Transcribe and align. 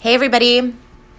Hey, 0.00 0.14
everybody. 0.14 0.74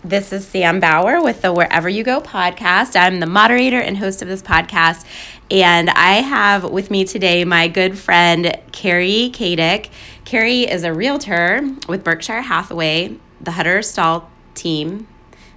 This 0.06 0.32
is 0.32 0.48
Sam 0.48 0.80
Bauer 0.80 1.22
with 1.22 1.42
the 1.42 1.52
Wherever 1.52 1.90
You 1.90 2.02
Go 2.02 2.22
podcast. 2.22 2.96
I'm 2.96 3.20
the 3.20 3.26
moderator 3.26 3.80
and 3.80 3.98
host 3.98 4.22
of 4.22 4.30
this 4.30 4.42
podcast. 4.42 5.06
And 5.52 5.90
I 5.90 6.22
have 6.22 6.64
with 6.64 6.90
me 6.90 7.04
today 7.04 7.44
my 7.44 7.68
good 7.68 7.98
friend, 7.98 8.46
Kerri 8.72 9.32
Kadyk. 9.32 9.90
Kerri 10.24 10.66
is 10.66 10.86
a 10.86 10.94
realtor 10.94 11.62
with 11.90 12.06
Berkshire 12.06 12.42
Hathaway, 12.42 13.18
the 13.42 13.52
Hutterer 13.52 13.84
Stahl 13.84 14.30
team. 14.56 15.08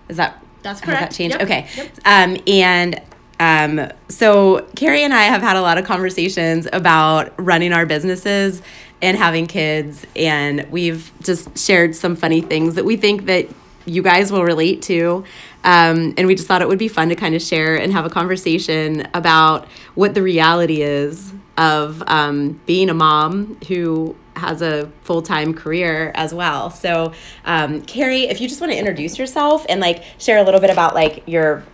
Is 0.09 0.17
that 0.17 0.45
That's 0.65 0.81
has 0.81 0.89
that 0.89 0.99
correct. 0.99 1.15
changed? 1.15 1.37
Yep. 1.39 1.43
Okay. 1.45 1.69
Yep. 1.77 1.99
Um, 2.05 2.37
and 2.49 3.01
um, 3.39 3.89
so 4.09 4.67
Kerri 4.75 5.01
and 5.01 5.15
I 5.15 5.23
have 5.23 5.43
had 5.43 5.57
a 5.57 5.63
lot 5.63 5.79
of 5.79 5.85
conversations 5.85 6.67
about 6.73 7.33
running 7.39 7.73
our 7.73 7.87
businesses 7.87 8.63
and 9.03 9.17
having 9.17 9.47
kids, 9.47 10.07
and 10.17 10.67
we've 10.71 11.11
just 11.23 11.59
shared 11.59 11.95
some 11.95 12.17
funny 12.17 12.41
things 12.41 12.77
that 12.77 12.85
we 12.85 12.97
think 12.97 13.27
that 13.27 13.49
you 13.85 14.01
guys 14.03 14.31
will 14.31 14.45
relate 14.45 14.81
to. 14.83 15.25
Um, 15.65 16.15
and 16.17 16.27
we 16.27 16.35
just 16.35 16.49
thought 16.49 16.63
it 16.63 16.69
would 16.69 16.79
be 16.79 16.89
fun 16.89 17.09
to 17.09 17.17
kind 17.17 17.35
of 17.35 17.43
share 17.43 17.77
and 17.77 17.93
have 17.93 18.07
a 18.07 18.11
conversation 18.11 19.09
about 19.13 19.67
what 19.95 20.15
the 20.15 20.23
reality 20.23 20.83
is 20.83 21.33
of 21.57 22.03
um, 22.07 22.61
being 22.65 22.89
a 22.89 22.95
mom 22.95 23.59
who 23.69 24.17
has 24.37 24.63
a 24.63 24.91
full 25.03 25.21
time 25.21 25.53
career 25.53 26.13
as 26.15 26.33
well. 26.33 26.71
So, 26.71 27.13
um, 27.45 27.83
Kerri, 27.83 28.31
if 28.31 28.41
you 28.41 28.49
just 28.49 28.61
want 28.61 28.73
to 28.73 28.79
introduce 28.79 29.19
yourself 29.19 29.67
and 29.69 29.81
like 29.81 30.03
share 30.19 30.39
a 30.39 30.43
little 30.43 30.61
bit 30.61 30.71
about 30.71 30.95
like 30.95 31.23
your 31.27 31.65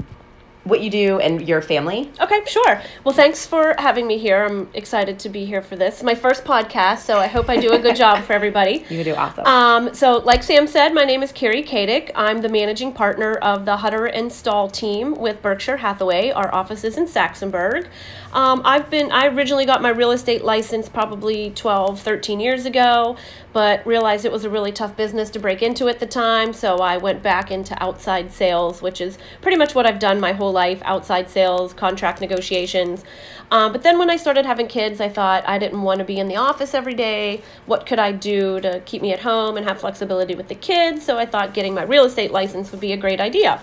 what 0.68 0.80
you 0.80 0.90
do 0.90 1.18
and 1.18 1.48
your 1.48 1.62
family. 1.62 2.10
Okay, 2.20 2.44
sure. 2.46 2.82
Well, 3.04 3.14
thanks 3.14 3.46
for 3.46 3.74
having 3.78 4.06
me 4.06 4.18
here. 4.18 4.44
I'm 4.44 4.68
excited 4.74 5.18
to 5.20 5.28
be 5.28 5.44
here 5.44 5.62
for 5.62 5.76
this. 5.76 6.02
My 6.02 6.14
first 6.14 6.44
podcast, 6.44 6.98
so 7.00 7.18
I 7.18 7.26
hope 7.26 7.48
I 7.48 7.56
do 7.56 7.72
a 7.72 7.78
good 7.78 7.96
job 7.96 8.24
for 8.24 8.32
everybody. 8.32 8.84
You 8.98 9.04
do 9.04 9.14
awesome. 9.14 9.46
Um, 9.46 9.94
so, 9.94 10.18
like 10.18 10.42
Sam 10.42 10.66
said, 10.66 10.92
my 10.92 11.04
name 11.04 11.22
is 11.22 11.30
Kerri 11.30 11.64
Kadyk. 11.64 12.10
I'm 12.16 12.40
the 12.42 12.48
managing 12.48 12.92
partner 12.92 13.34
of 13.34 13.64
the 13.64 13.76
Hutterer 13.76 14.10
Stahl 14.32 14.68
team 14.68 15.14
with 15.14 15.40
Berkshire 15.40 15.76
Hathaway. 15.76 16.32
Our 16.32 16.52
office 16.52 16.82
is 16.82 16.96
in 16.96 17.06
Saxonburg. 17.06 17.86
Um, 18.32 18.62
I've 18.64 18.90
been, 18.90 19.10
I 19.10 19.26
originally 19.28 19.64
got 19.66 19.82
my 19.82 19.88
real 19.90 20.10
estate 20.10 20.44
license 20.44 20.88
probably 20.88 21.50
12, 21.50 22.00
13 22.00 22.40
years 22.40 22.66
ago, 22.66 23.16
but 23.52 23.86
realized 23.86 24.24
it 24.24 24.32
was 24.32 24.44
a 24.44 24.50
really 24.50 24.72
tough 24.72 24.96
business 24.96 25.30
to 25.30 25.38
break 25.38 25.62
into 25.62 25.88
at 25.88 25.98
the 25.98 26.06
time. 26.06 26.52
So 26.52 26.78
I 26.78 26.98
went 26.98 27.22
back 27.22 27.50
into 27.50 27.80
outside 27.82 28.32
sales, 28.32 28.82
which 28.82 29.00
is 29.00 29.16
pretty 29.40 29.56
much 29.56 29.74
what 29.74 29.86
I've 29.86 29.98
done 29.98 30.20
my 30.20 30.32
whole 30.32 30.52
life 30.52 30.57
outside 30.82 31.30
sales, 31.30 31.72
contract 31.72 32.20
negotiations. 32.20 33.04
Um, 33.50 33.72
but 33.72 33.82
then 33.82 33.98
when 33.98 34.10
I 34.10 34.16
started 34.16 34.44
having 34.44 34.66
kids, 34.66 35.00
I 35.00 35.08
thought 35.08 35.48
I 35.48 35.58
didn't 35.58 35.82
want 35.82 35.98
to 36.00 36.04
be 36.04 36.18
in 36.18 36.28
the 36.28 36.36
office 36.36 36.74
every 36.74 36.94
day. 36.94 37.42
What 37.66 37.86
could 37.86 37.98
I 37.98 38.12
do 38.12 38.60
to 38.60 38.80
keep 38.84 39.00
me 39.00 39.12
at 39.12 39.20
home 39.20 39.56
and 39.56 39.66
have 39.66 39.80
flexibility 39.80 40.34
with 40.34 40.48
the 40.48 40.54
kids? 40.54 41.04
So 41.04 41.16
I 41.16 41.24
thought 41.24 41.54
getting 41.54 41.74
my 41.74 41.82
real 41.84 42.04
estate 42.04 42.30
license 42.30 42.70
would 42.70 42.80
be 42.80 42.92
a 42.92 42.96
great 42.96 43.20
idea. 43.20 43.60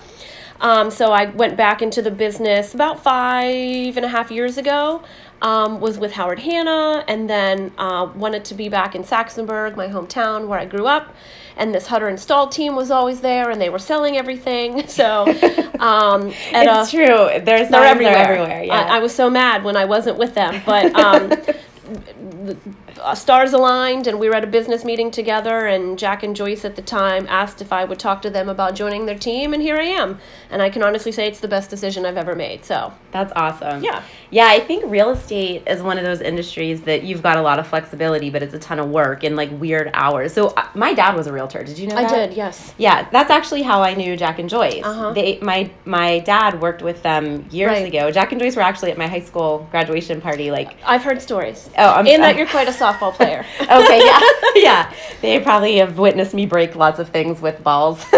Um, 0.61 0.89
so 0.89 1.11
I 1.11 1.25
went 1.25 1.57
back 1.57 1.81
into 1.81 2.01
the 2.01 2.11
business 2.11 2.73
about 2.73 3.03
five 3.03 3.97
and 3.97 4.05
a 4.05 4.07
half 4.07 4.31
years 4.31 4.57
ago. 4.57 5.03
Um, 5.41 5.79
was 5.81 5.99
with 5.99 6.13
Howard 6.13 6.39
Hanna, 6.39 7.03
and 7.07 7.29
then 7.29 7.71
uh, 7.77 8.09
wanted 8.15 8.45
to 8.45 8.55
be 8.55 8.69
back 8.69 8.95
in 8.95 9.03
Saxonburg, 9.03 9.75
my 9.75 9.87
hometown 9.87 10.47
where 10.47 10.57
I 10.57 10.65
grew 10.65 10.87
up. 10.87 11.13
And 11.57 11.73
this 11.73 11.87
Hutterer 11.87 12.17
Stahl 12.17 12.47
team 12.47 12.75
was 12.75 12.89
always 12.89 13.21
there, 13.21 13.49
and 13.51 13.61
they 13.61 13.69
were 13.69 13.79
selling 13.79 14.17
everything. 14.17 14.87
So, 14.95 15.23
um, 15.79 16.31
it's 16.51 16.93
a- 16.93 16.95
true. 16.95 17.39
There's 17.43 17.69
they're 17.69 17.83
everywhere. 17.83 18.15
everywhere. 18.15 18.63
Yeah. 18.63 18.73
I, 18.73 18.97
I 18.97 18.99
was 18.99 19.13
so 19.13 19.29
mad 19.29 19.63
when 19.63 19.75
I 19.75 19.85
wasn't 19.85 20.17
with 20.17 20.33
them, 20.35 20.61
but 20.65 20.93
um, 20.95 21.31
stars 23.13 23.53
aligned, 23.53 24.07
and 24.07 24.19
we 24.19 24.27
were 24.29 24.35
at 24.35 24.43
a 24.43 24.47
business 24.47 24.83
meeting 24.83 25.11
together. 25.11 25.67
And 25.67 25.99
Jack 25.99 26.23
and 26.23 26.35
Joyce 26.35 26.65
at 26.65 26.75
the 26.75 26.81
time 26.81 27.27
asked 27.29 27.61
if 27.61 27.71
I 27.71 27.85
would 27.85 27.99
talk 27.99 28.21
to 28.23 28.29
them 28.29 28.49
about 28.49 28.73
joining 28.75 29.05
their 29.05 29.17
team, 29.17 29.53
and 29.53 29.61
here 29.61 29.77
I 29.77 29.83
am. 29.83 30.19
And 30.49 30.61
I 30.61 30.69
can 30.69 30.81
honestly 30.83 31.11
say 31.11 31.27
it's 31.27 31.39
the 31.39 31.47
best 31.47 31.69
decision 31.69 32.05
I've 32.05 32.17
ever 32.17 32.35
made. 32.35 32.65
So 32.65 32.93
That's 33.11 33.31
awesome. 33.35 33.83
Yeah. 33.83 34.01
Yeah, 34.31 34.47
I 34.47 34.59
think 34.59 34.83
real 34.91 35.11
estate 35.11 35.63
is 35.67 35.81
one 35.81 35.97
of 35.97 36.03
those 36.03 36.19
industries 36.21 36.81
that 36.81 37.03
you've 37.03 37.21
got 37.23 37.37
a 37.37 37.41
lot 37.41 37.59
of 37.59 37.67
flexibility, 37.67 38.29
but 38.29 38.41
it's 38.43 38.53
a 38.53 38.59
ton 38.59 38.79
of 38.79 38.89
work 38.89 39.23
and 39.23 39.35
like 39.35 39.49
weird 39.51 39.91
hours. 39.93 40.33
So 40.33 40.47
uh, 40.49 40.67
my 40.73 40.93
dad 40.93 41.15
was 41.15 41.27
a 41.27 41.31
realtor. 41.33 41.63
Did 41.63 41.77
you 41.77 41.87
know 41.87 41.95
that? 41.95 42.05
I 42.11 42.15
that? 42.15 42.27
did, 42.29 42.37
yes. 42.37 42.73
Yeah, 42.77 43.07
that's 43.11 43.29
actually 43.29 43.61
how 43.61 43.81
I 43.81 43.93
knew 43.93 44.17
Jack 44.17 44.39
and 44.39 44.49
Joyce. 44.49 44.83
Uh-huh. 44.83 45.13
They 45.13 45.39
my 45.41 45.69
my 45.85 46.19
dad 46.19 46.59
worked 46.61 46.81
with 46.81 47.01
them 47.03 47.45
years 47.51 47.69
Right. 47.71 47.87
ago. 47.87 48.11
Jack 48.11 48.31
and 48.31 48.41
Joyce 48.41 48.55
were 48.55 48.61
actually 48.61 48.91
at 48.91 48.97
my 48.97 49.07
high 49.07 49.21
school 49.21 49.67
graduation 49.71 50.19
party 50.21 50.51
like 50.51 50.75
I've 50.85 51.03
heard 51.03 51.21
stories. 51.21 51.69
Oh, 51.77 51.83
I'm- 51.91 52.07
and 52.07 52.21
that 52.23 52.29
I'm- 52.29 52.37
you're 52.37 52.47
quite 52.47 52.67
a 52.67 52.73
softball 52.95 53.13
player. 53.13 53.45
okay, 53.61 54.01
yeah, 54.05 54.19
yeah. 54.55 54.93
They 55.21 55.39
probably 55.39 55.77
have 55.77 55.97
witnessed 55.97 56.33
me 56.33 56.45
break 56.45 56.75
lots 56.75 56.99
of 56.99 57.09
things 57.09 57.41
with 57.41 57.63
balls. 57.63 58.03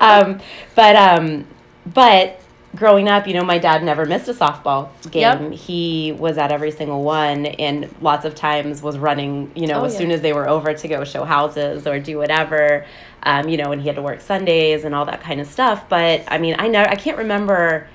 um, 0.00 0.40
but 0.74 0.96
um, 0.96 1.46
but 1.92 2.40
growing 2.74 3.08
up, 3.08 3.26
you 3.26 3.34
know, 3.34 3.44
my 3.44 3.58
dad 3.58 3.84
never 3.84 4.04
missed 4.04 4.28
a 4.28 4.34
softball 4.34 4.88
game. 5.10 5.52
Yep. 5.52 5.52
He 5.52 6.12
was 6.12 6.38
at 6.38 6.50
every 6.52 6.70
single 6.70 7.02
one, 7.02 7.46
and 7.46 7.94
lots 8.00 8.24
of 8.24 8.34
times 8.34 8.82
was 8.82 8.98
running. 8.98 9.50
You 9.54 9.66
know, 9.66 9.80
Oh, 9.80 9.84
as 9.84 9.92
yeah. 9.94 9.98
soon 9.98 10.10
as 10.10 10.20
they 10.20 10.32
were 10.32 10.48
over 10.48 10.74
to 10.74 10.88
go 10.88 11.04
show 11.04 11.24
houses 11.24 11.86
or 11.86 11.98
do 11.98 12.18
whatever. 12.18 12.86
Um, 13.22 13.48
you 13.48 13.56
know, 13.56 13.72
and 13.72 13.80
he 13.80 13.86
had 13.88 13.96
to 13.96 14.02
work 14.02 14.20
Sundays 14.20 14.84
and 14.84 14.94
all 14.94 15.06
that 15.06 15.22
kind 15.22 15.40
of 15.40 15.46
stuff. 15.46 15.88
But 15.88 16.24
I 16.28 16.36
mean, 16.38 16.56
I 16.58 16.68
know 16.68 16.82
I 16.82 16.94
can't 16.94 17.16
remember 17.16 17.88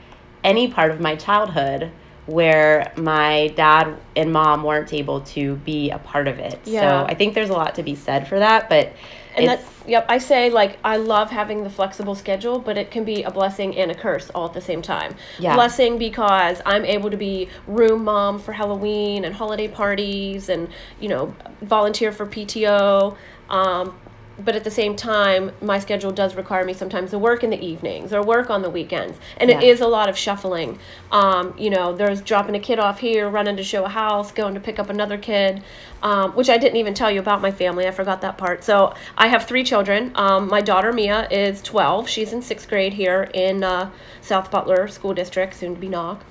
any 0.43 0.71
part 0.71 0.89
of 0.89 0.99
my 0.99 1.15
childhood 1.15 1.91
where 2.29 2.91
my 2.95 3.47
dad 3.55 3.97
and 4.15 4.31
mom 4.31 4.63
weren't 4.63 4.93
able 4.93 5.21
to 5.21 5.55
be 5.57 5.89
a 5.89 5.99
part 5.99 6.27
of 6.27 6.39
it. 6.39 6.59
Yeah. 6.63 6.81
So 6.81 7.11
I 7.11 7.15
think 7.15 7.33
there's 7.33 7.49
a 7.49 7.53
lot 7.53 7.75
to 7.75 7.83
be 7.83 7.95
said 7.95 8.27
for 8.27 8.39
that, 8.39 8.69
but 8.69 8.93
And 9.35 9.45
it's 9.45 9.63
that's 9.63 9.87
yep. 9.87 10.05
I 10.09 10.19
say 10.19 10.49
like 10.49 10.77
I 10.83 10.97
love 10.97 11.31
having 11.31 11.63
the 11.63 11.69
flexible 11.69 12.15
schedule, 12.15 12.59
but 12.59 12.77
it 12.77 12.91
can 12.91 13.03
be 13.03 13.23
a 13.23 13.31
blessing 13.31 13.75
and 13.77 13.89
a 13.91 13.95
curse 13.95 14.29
all 14.31 14.45
at 14.45 14.53
the 14.53 14.61
same 14.61 14.81
time. 14.81 15.15
Yeah. 15.39 15.55
Blessing 15.55 15.97
because 15.97 16.61
I'm 16.65 16.85
able 16.85 17.09
to 17.09 17.17
be 17.17 17.49
room 17.67 18.03
mom 18.03 18.39
for 18.39 18.53
Halloween 18.53 19.25
and 19.25 19.33
holiday 19.33 19.67
parties, 19.67 20.49
and 20.49 20.69
you 20.99 21.09
know 21.09 21.35
volunteer 21.61 22.11
for 22.11 22.25
PTO. 22.25 23.15
Um, 23.49 23.97
but 24.43 24.55
at 24.55 24.63
the 24.63 24.71
same 24.71 24.95
time, 24.95 25.51
my 25.61 25.79
schedule 25.79 26.11
does 26.11 26.35
require 26.35 26.63
me 26.65 26.73
sometimes 26.73 27.11
to 27.11 27.17
work 27.19 27.43
in 27.43 27.49
the 27.49 27.59
evenings 27.65 28.13
or 28.13 28.21
work 28.23 28.49
on 28.49 28.61
the 28.61 28.69
weekends, 28.69 29.17
and 29.37 29.49
it 29.49 29.61
Yeah. 29.61 29.69
is 29.69 29.81
a 29.81 29.87
lot 29.87 30.09
of 30.09 30.17
shuffling. 30.17 30.79
Um, 31.11 31.53
you 31.57 31.69
know, 31.69 31.93
there's 31.93 32.21
dropping 32.21 32.55
a 32.55 32.59
kid 32.59 32.79
off 32.79 32.99
here, 32.99 33.27
running 33.29 33.57
to 33.57 33.63
show 33.63 33.85
a 33.85 33.89
house, 33.89 34.31
going 34.31 34.53
to 34.53 34.59
pick 34.59 34.79
up 34.79 34.89
another 34.89 35.17
kid, 35.17 35.61
um, 36.01 36.31
which 36.31 36.49
I 36.49 36.57
didn't 36.57 36.77
even 36.77 36.93
tell 36.93 37.11
you 37.11 37.19
about 37.19 37.41
my 37.41 37.51
family. 37.51 37.87
I 37.87 37.91
forgot 37.91 38.21
that 38.21 38.37
part. 38.37 38.63
So 38.63 38.93
I 39.17 39.27
have 39.27 39.45
three 39.45 39.63
children. 39.63 40.11
Um, 40.15 40.47
my 40.47 40.61
daughter 40.61 40.93
Mia 40.93 41.27
is 41.29 41.61
12. 41.61 42.07
She's 42.07 42.33
in 42.33 42.41
sixth 42.41 42.67
grade 42.69 42.93
here 42.93 43.29
in 43.33 43.63
uh, 43.63 43.89
South 44.21 44.49
Butler 44.51 44.87
School 44.87 45.13
District, 45.13 45.53
soon 45.53 45.75
to 45.75 45.79
be 45.81 45.89
Knoch. 45.89 46.21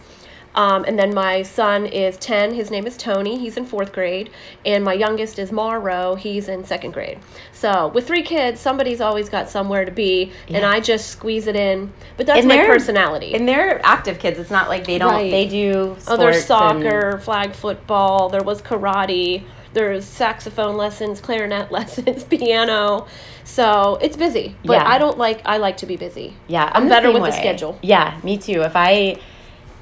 Um, 0.59 0.85
and 0.89 0.99
then 0.99 1.15
my 1.15 1.43
son 1.43 1.87
is 1.87 2.17
10. 2.17 2.53
His 2.53 2.69
name 2.69 2.85
is 2.85 2.97
Tony. 2.97 3.39
He's 3.39 3.57
in 3.57 3.65
fourth 3.65 3.93
grade. 3.93 4.31
And 4.67 4.83
my 4.83 4.93
youngest 4.93 5.39
is 5.39 5.53
Morrow. 5.53 6.17
He's 6.17 6.49
in 6.49 6.65
second 6.65 6.91
grade. 6.95 7.21
So 7.53 7.89
with 7.95 8.09
three 8.09 8.23
kids, 8.23 8.61
somebody's 8.61 9.01
always 9.01 9.29
got 9.29 9.49
somewhere 9.49 9.85
to 9.85 9.93
be. 9.93 10.33
And 10.49 10.65
I 10.65 10.81
just 10.81 11.11
squeeze 11.11 11.47
it 11.47 11.55
in. 11.55 11.93
But 12.17 12.27
that's 12.27 12.41
And 12.41 12.49
my 12.49 12.67
personality. 12.67 13.35
and 13.35 13.47
they're 13.47 13.81
active 13.87 14.19
kids. 14.19 14.37
It's 14.41 14.51
not 14.51 14.69
like 14.69 14.85
they 14.85 14.99
don't 14.99 15.13
Right. 15.13 15.31
they 15.31 15.47
do 15.47 15.97
oh, 16.09 16.17
there's 16.17 16.37
and- 16.39 16.45
soccer, 16.45 17.19
flag 17.23 17.53
football. 17.53 18.29
There 18.29 18.43
was 18.43 18.61
karate. 18.61 19.45
There's 19.75 20.05
saxophone 20.07 20.77
lessons, 20.77 21.21
clarinet 21.21 21.71
lessons, 21.79 22.25
piano. 22.25 23.07
So 23.45 23.97
it's 24.03 24.17
busy. 24.17 24.57
But 24.65 24.73
Yeah. 24.79 24.89
I 24.89 24.99
don't 24.99 25.19
like, 25.19 25.41
I 25.45 25.59
like 25.59 25.77
to 25.79 25.87
be 25.87 25.97
busy. 25.97 26.35
yeah, 26.49 26.69
I'm 26.75 26.85
the 26.85 26.91
better 26.91 27.09
with 27.13 27.23
the 27.23 27.31
way. 27.31 27.39
schedule. 27.39 27.79
Yeah, 27.81 28.19
me 28.25 28.39
too. 28.39 28.63
If 28.63 28.73
I 28.75 29.19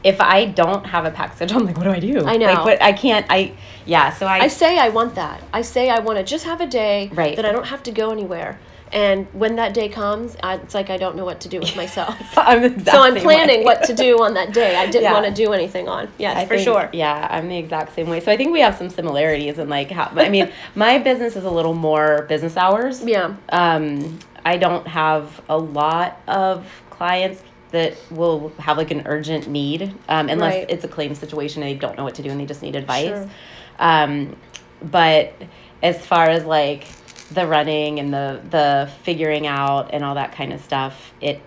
if 0.05 0.21
I 0.21 0.45
don't 0.47 0.87
have 0.87 1.05
a 1.05 1.11
packed 1.11 1.37
schedule, 1.37 1.59
I'm 1.59 1.67
like, 1.67 1.77
what 1.77 1.85
do 1.85 1.91
I 1.91 2.01
do? 2.01 2.25
I 2.25 2.37
know. 2.37 2.47
Like, 2.47 2.65
what 2.65 2.83
I 2.83 2.93
can't. 2.93 3.27
I 3.29 3.53
yeah. 3.87 4.13
So 4.13 4.27
I, 4.27 4.41
I 4.41 4.49
say 4.49 4.79
I 4.79 4.89
want 4.91 5.15
that. 5.17 5.43
I 5.53 5.63
say 5.63 5.91
I 5.91 5.99
want 6.01 6.19
to 6.19 6.25
just 6.25 6.45
have 6.45 6.61
a 6.61 6.67
day 6.67 7.11
Right. 7.13 7.37
that 7.37 7.45
I 7.45 7.53
don't 7.53 7.67
have 7.67 7.83
to 7.85 7.91
go 7.93 8.11
anywhere. 8.11 8.59
And 8.93 9.27
when 9.33 9.57
that 9.57 9.75
day 9.75 9.89
comes, 9.89 10.37
I, 10.45 10.57
it's 10.57 10.73
like 10.73 10.91
I 10.91 10.97
don't 10.97 11.17
know 11.17 11.25
what 11.25 11.41
to 11.41 11.49
do 11.49 11.59
with 11.59 11.75
myself. 11.83 12.17
I'm 12.39 12.61
the 12.63 12.67
exact 12.69 12.91
so 12.97 13.03
I'm 13.03 13.17
planning 13.17 13.65
what 13.65 13.83
to 13.85 13.95
do 13.95 14.23
on 14.23 14.35
that 14.35 14.53
day. 14.53 14.77
I 14.77 14.87
didn't 14.87 15.03
Yeah. 15.03 15.13
want 15.13 15.27
to 15.27 15.33
do 15.35 15.53
anything 15.53 15.89
on. 15.89 16.09
Yes, 16.19 16.37
I 16.37 16.45
for 16.45 16.55
think- 16.55 16.65
sure. 16.65 16.89
Yeah, 16.93 17.27
I'm 17.29 17.49
the 17.49 17.59
exact 17.59 17.95
same 17.97 18.09
way. 18.09 18.21
So 18.21 18.31
I 18.31 18.37
think 18.37 18.53
we 18.53 18.61
have 18.61 18.77
some 18.77 18.89
similarities 18.91 19.59
in 19.59 19.69
like 19.69 19.91
how. 19.91 20.13
I 20.15 20.29
mean, 20.29 20.53
my 20.77 20.99
business 20.99 21.35
is 21.35 21.43
a 21.45 21.51
little 21.51 21.75
more 21.75 22.27
business 22.29 22.57
hours. 22.57 23.03
Yeah. 23.05 23.35
Um, 23.49 24.21
I 24.45 24.57
don't 24.57 24.87
have 24.87 25.41
a 25.49 25.59
lot 25.59 26.21
of 26.29 26.65
clients 26.91 27.43
that 27.77 27.95
will 28.11 28.51
have 28.59 28.77
like 28.79 28.91
an 28.91 29.03
urgent 29.07 29.49
need, 29.49 29.83
um, 30.09 30.29
unless 30.29 30.55
Right. 30.55 30.71
it's 30.71 30.85
a 30.85 30.89
claim 30.89 31.15
situation 31.15 31.63
and 31.63 31.71
they 31.71 31.79
don't 31.79 31.97
know 31.99 32.05
what 32.05 32.15
to 32.17 32.23
do 32.23 32.31
and 32.31 32.41
they 32.41 32.47
just 32.47 32.63
need 32.63 32.75
advice. 32.77 33.09
Sure. 33.09 33.29
Um, 33.79 34.37
but 34.83 35.35
as 35.83 36.05
far 36.05 36.29
as 36.31 36.45
like 36.45 36.87
the 37.33 37.47
running 37.47 37.99
and 38.01 38.15
the 38.15 38.41
the 38.51 38.89
figuring 39.03 39.47
out 39.47 39.91
and 39.93 40.03
all 40.05 40.15
that 40.15 40.33
kind 40.33 40.53
of 40.53 40.61
stuff, 40.61 41.13
it 41.21 41.41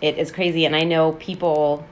it 0.00 0.18
is 0.18 0.30
crazy. 0.32 0.64
And 0.66 0.76
I 0.76 0.84
know 0.84 1.12
people 1.12 1.84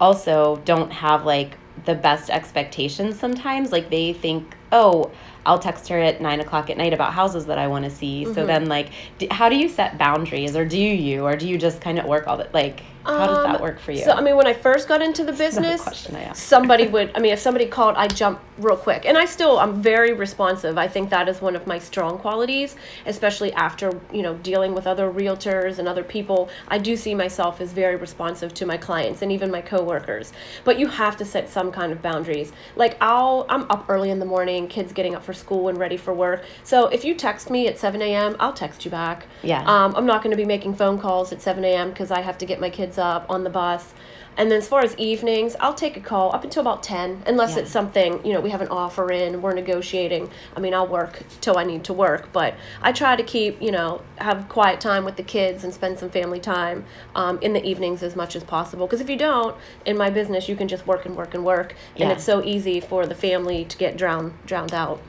also 0.00 0.56
don't 0.64 0.92
have 0.92 1.24
like 1.26 1.58
the 1.84 1.94
best 1.94 2.30
expectations 2.30 3.18
sometimes. 3.18 3.72
Like 3.72 3.90
they 3.90 4.12
think, 4.12 4.54
oh, 4.72 5.10
I'll 5.46 5.58
text 5.58 5.88
her 5.88 5.98
at 5.98 6.20
nine 6.20 6.40
o'clock 6.40 6.70
at 6.70 6.76
night 6.76 6.92
about 6.92 7.12
houses 7.14 7.46
that 7.46 7.58
I 7.58 7.66
want 7.66 7.84
to 7.84 7.90
see. 7.90 8.24
Mm-hmm. 8.24 8.34
So 8.34 8.44
then, 8.46 8.66
like, 8.66 8.88
d- 9.18 9.28
how 9.30 9.48
do 9.48 9.56
you 9.56 9.68
set 9.68 9.96
boundaries, 9.96 10.54
or 10.54 10.64
do 10.66 10.78
you, 10.78 11.24
or 11.24 11.34
do 11.36 11.48
you 11.48 11.56
just 11.56 11.80
kind 11.80 11.98
of 11.98 12.04
work 12.04 12.26
all 12.28 12.36
that? 12.36 12.52
Like, 12.52 12.82
how 13.04 13.26
does 13.26 13.44
that 13.44 13.56
Um, 13.56 13.62
work 13.62 13.78
for 13.80 13.92
you? 13.92 14.04
So 14.04 14.12
I 14.12 14.20
mean, 14.20 14.36
when 14.36 14.46
I 14.46 14.52
first 14.52 14.88
got 14.88 15.02
into 15.02 15.24
the 15.24 15.32
business, 15.32 15.82
question 15.82 16.16
I 16.16 16.22
asked. 16.24 16.42
somebody 16.42 16.86
would. 16.88 17.10
I 17.14 17.20
mean, 17.20 17.32
if 17.32 17.38
somebody 17.40 17.66
called, 17.66 17.96
I 17.96 18.08
jump 18.08 18.40
real 18.58 18.76
quick, 18.76 19.04
and 19.06 19.16
I 19.16 19.24
still 19.24 19.58
I'm 19.58 19.80
very 19.82 20.12
responsive. 20.12 20.76
I 20.78 20.86
think 20.88 21.10
that 21.10 21.28
is 21.28 21.40
one 21.40 21.56
of 21.56 21.66
my 21.66 21.78
strong 21.78 22.18
qualities, 22.18 22.76
especially 23.06 23.52
after 23.54 23.98
you 24.12 24.22
know 24.22 24.34
dealing 24.34 24.74
with 24.74 24.86
other 24.86 25.10
realtors 25.10 25.78
and 25.78 25.88
other 25.88 26.04
people. 26.04 26.48
I 26.68 26.78
do 26.78 26.96
see 26.96 27.14
myself 27.14 27.60
as 27.60 27.72
very 27.72 27.96
responsive 27.96 28.52
to 28.54 28.66
my 28.66 28.76
clients 28.76 29.22
and 29.22 29.32
even 29.32 29.50
my 29.50 29.60
coworkers. 29.60 30.32
But 30.64 30.78
you 30.78 30.88
have 30.88 31.16
to 31.18 31.24
set 31.24 31.48
some 31.48 31.72
kind 31.72 31.92
of 31.92 32.02
boundaries. 32.02 32.52
Like 32.76 32.96
I'll 33.00 33.46
I'm 33.48 33.62
up 33.70 33.86
early 33.88 34.10
in 34.10 34.18
the 34.18 34.26
morning, 34.26 34.68
kids 34.68 34.92
getting 34.92 35.14
up 35.14 35.24
for 35.24 35.32
school 35.32 35.68
and 35.68 35.78
ready 35.78 35.96
for 35.96 36.12
work. 36.12 36.44
So 36.64 36.86
if 36.88 37.04
you 37.04 37.14
text 37.14 37.50
me 37.50 37.66
at 37.66 37.78
7 37.78 38.00
a.m., 38.02 38.36
I'll 38.38 38.52
text 38.52 38.84
you 38.84 38.90
back. 38.90 39.26
Yeah. 39.42 39.62
Um, 39.62 39.94
I'm 39.96 40.06
not 40.06 40.22
going 40.22 40.30
to 40.32 40.36
be 40.36 40.44
making 40.44 40.74
phone 40.74 40.98
calls 40.98 41.32
at 41.32 41.40
7 41.42 41.64
a.m. 41.64 41.90
because 41.90 42.10
I 42.10 42.20
have 42.20 42.36
to 42.38 42.46
get 42.46 42.60
my 42.60 42.70
kids 42.70 42.89
up 42.98 43.26
on 43.28 43.44
the 43.44 43.50
bus. 43.50 43.92
And 44.36 44.50
then 44.50 44.58
as 44.58 44.68
far 44.68 44.80
as 44.80 44.96
evenings, 44.96 45.56
I'll 45.60 45.74
take 45.74 45.96
a 45.96 46.00
call 46.00 46.34
up 46.34 46.44
until 46.44 46.62
about 46.62 46.82
10, 46.82 47.24
unless 47.26 47.56
Yeah. 47.56 47.62
it's 47.62 47.70
something, 47.70 48.24
you 48.24 48.32
know, 48.32 48.40
we 48.40 48.50
have 48.50 48.62
an 48.62 48.68
offer 48.68 49.10
in, 49.10 49.42
we're 49.42 49.52
negotiating. 49.52 50.30
I 50.56 50.60
mean, 50.60 50.72
I'll 50.72 50.86
work 50.86 51.24
till 51.40 51.58
I 51.58 51.64
need 51.64 51.84
to 51.84 51.92
work, 51.92 52.32
but 52.32 52.54
I 52.80 52.92
try 52.92 53.16
to 53.16 53.22
keep, 53.22 53.60
you 53.60 53.72
know, 53.72 54.00
have 54.16 54.48
quiet 54.48 54.80
time 54.80 55.04
with 55.04 55.16
the 55.16 55.22
kids 55.24 55.64
and 55.64 55.74
spend 55.74 55.98
some 55.98 56.10
family 56.10 56.40
time 56.40 56.84
um, 57.14 57.38
in 57.42 57.52
the 57.52 57.62
evenings 57.62 58.02
as 58.02 58.16
much 58.16 58.34
as 58.36 58.44
possible. 58.44 58.86
Because 58.86 59.00
if 59.00 59.10
you 59.10 59.16
don't, 59.16 59.56
in 59.84 59.98
my 59.98 60.08
business, 60.10 60.48
you 60.48 60.56
can 60.56 60.68
just 60.68 60.86
work 60.86 61.04
and 61.04 61.16
work 61.16 61.34
and 61.34 61.44
work. 61.44 61.74
And 61.96 62.10
it's 62.10 62.24
so 62.24 62.42
easy 62.42 62.80
for 62.80 63.06
the 63.06 63.14
family 63.14 63.64
to 63.64 63.76
get 63.76 63.96
drowned, 63.98 64.32
drowned 64.46 64.72
out. 64.72 65.02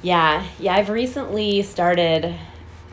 Yeah, 0.00 0.46
yeah. 0.58 0.76
I've 0.76 0.88
recently 0.88 1.60
started. 1.62 2.34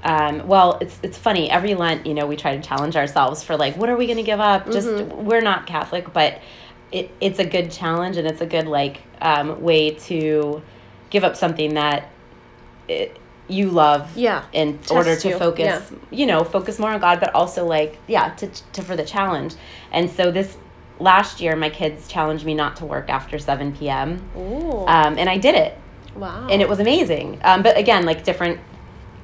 Um, 0.03 0.47
well, 0.47 0.77
it's 0.79 0.99
it's 1.03 1.17
funny. 1.17 1.49
Every 1.49 1.75
Lent, 1.75 2.05
you 2.05 2.13
know, 2.13 2.27
we 2.27 2.35
try 2.35 2.55
to 2.55 2.61
challenge 2.61 2.95
ourselves 2.95 3.43
for 3.43 3.57
like, 3.57 3.75
what 3.77 3.89
are 3.89 3.97
we 3.97 4.05
going 4.05 4.17
to 4.17 4.23
give 4.23 4.39
up? 4.39 4.65
Just 4.71 4.87
we're 5.13 5.41
not 5.41 5.65
Catholic, 5.65 6.13
but 6.13 6.39
it 6.91 7.11
it's 7.19 7.39
a 7.39 7.45
good 7.45 7.71
challenge 7.71 8.17
and 8.17 8.27
it's 8.27 8.41
a 8.41 8.45
good 8.45 8.67
like 8.67 9.01
um, 9.21 9.61
way 9.61 9.91
to 9.91 10.61
give 11.09 11.23
up 11.23 11.35
something 11.35 11.73
that 11.73 12.09
it, 12.87 13.17
you 13.47 13.69
love. 13.69 14.15
Yeah, 14.15 14.45
In 14.53 14.77
Test 14.77 14.91
order 14.91 15.15
to 15.15 15.29
you, 15.29 15.37
focus, 15.37 15.91
yeah. 15.91 15.97
you 16.11 16.25
know, 16.25 16.43
focus 16.43 16.79
more 16.79 16.91
on 16.91 16.99
God, 16.99 17.19
but 17.19 17.33
also 17.33 17.65
like 17.65 17.97
yeah, 18.07 18.33
to 18.35 18.47
to 18.47 18.81
for 18.81 18.95
the 18.95 19.05
challenge. 19.05 19.55
And 19.91 20.09
so 20.09 20.31
this 20.31 20.57
last 20.99 21.41
year, 21.41 21.55
my 21.55 21.69
kids 21.69 22.07
challenged 22.07 22.45
me 22.45 22.53
not 22.53 22.77
to 22.77 22.85
work 22.85 23.09
after 23.09 23.39
seven 23.39 23.75
p.m. 23.75 24.21
Ooh. 24.37 24.85
Um, 24.85 25.17
and 25.17 25.29
I 25.29 25.37
did 25.37 25.55
it 25.55 25.77
wow. 26.17 26.47
and 26.49 26.61
it 26.61 26.69
was 26.69 26.79
amazing. 26.79 27.39
Um, 27.43 27.63
but 27.63 27.77
again, 27.77 28.05
like 28.05 28.23
different, 28.23 28.59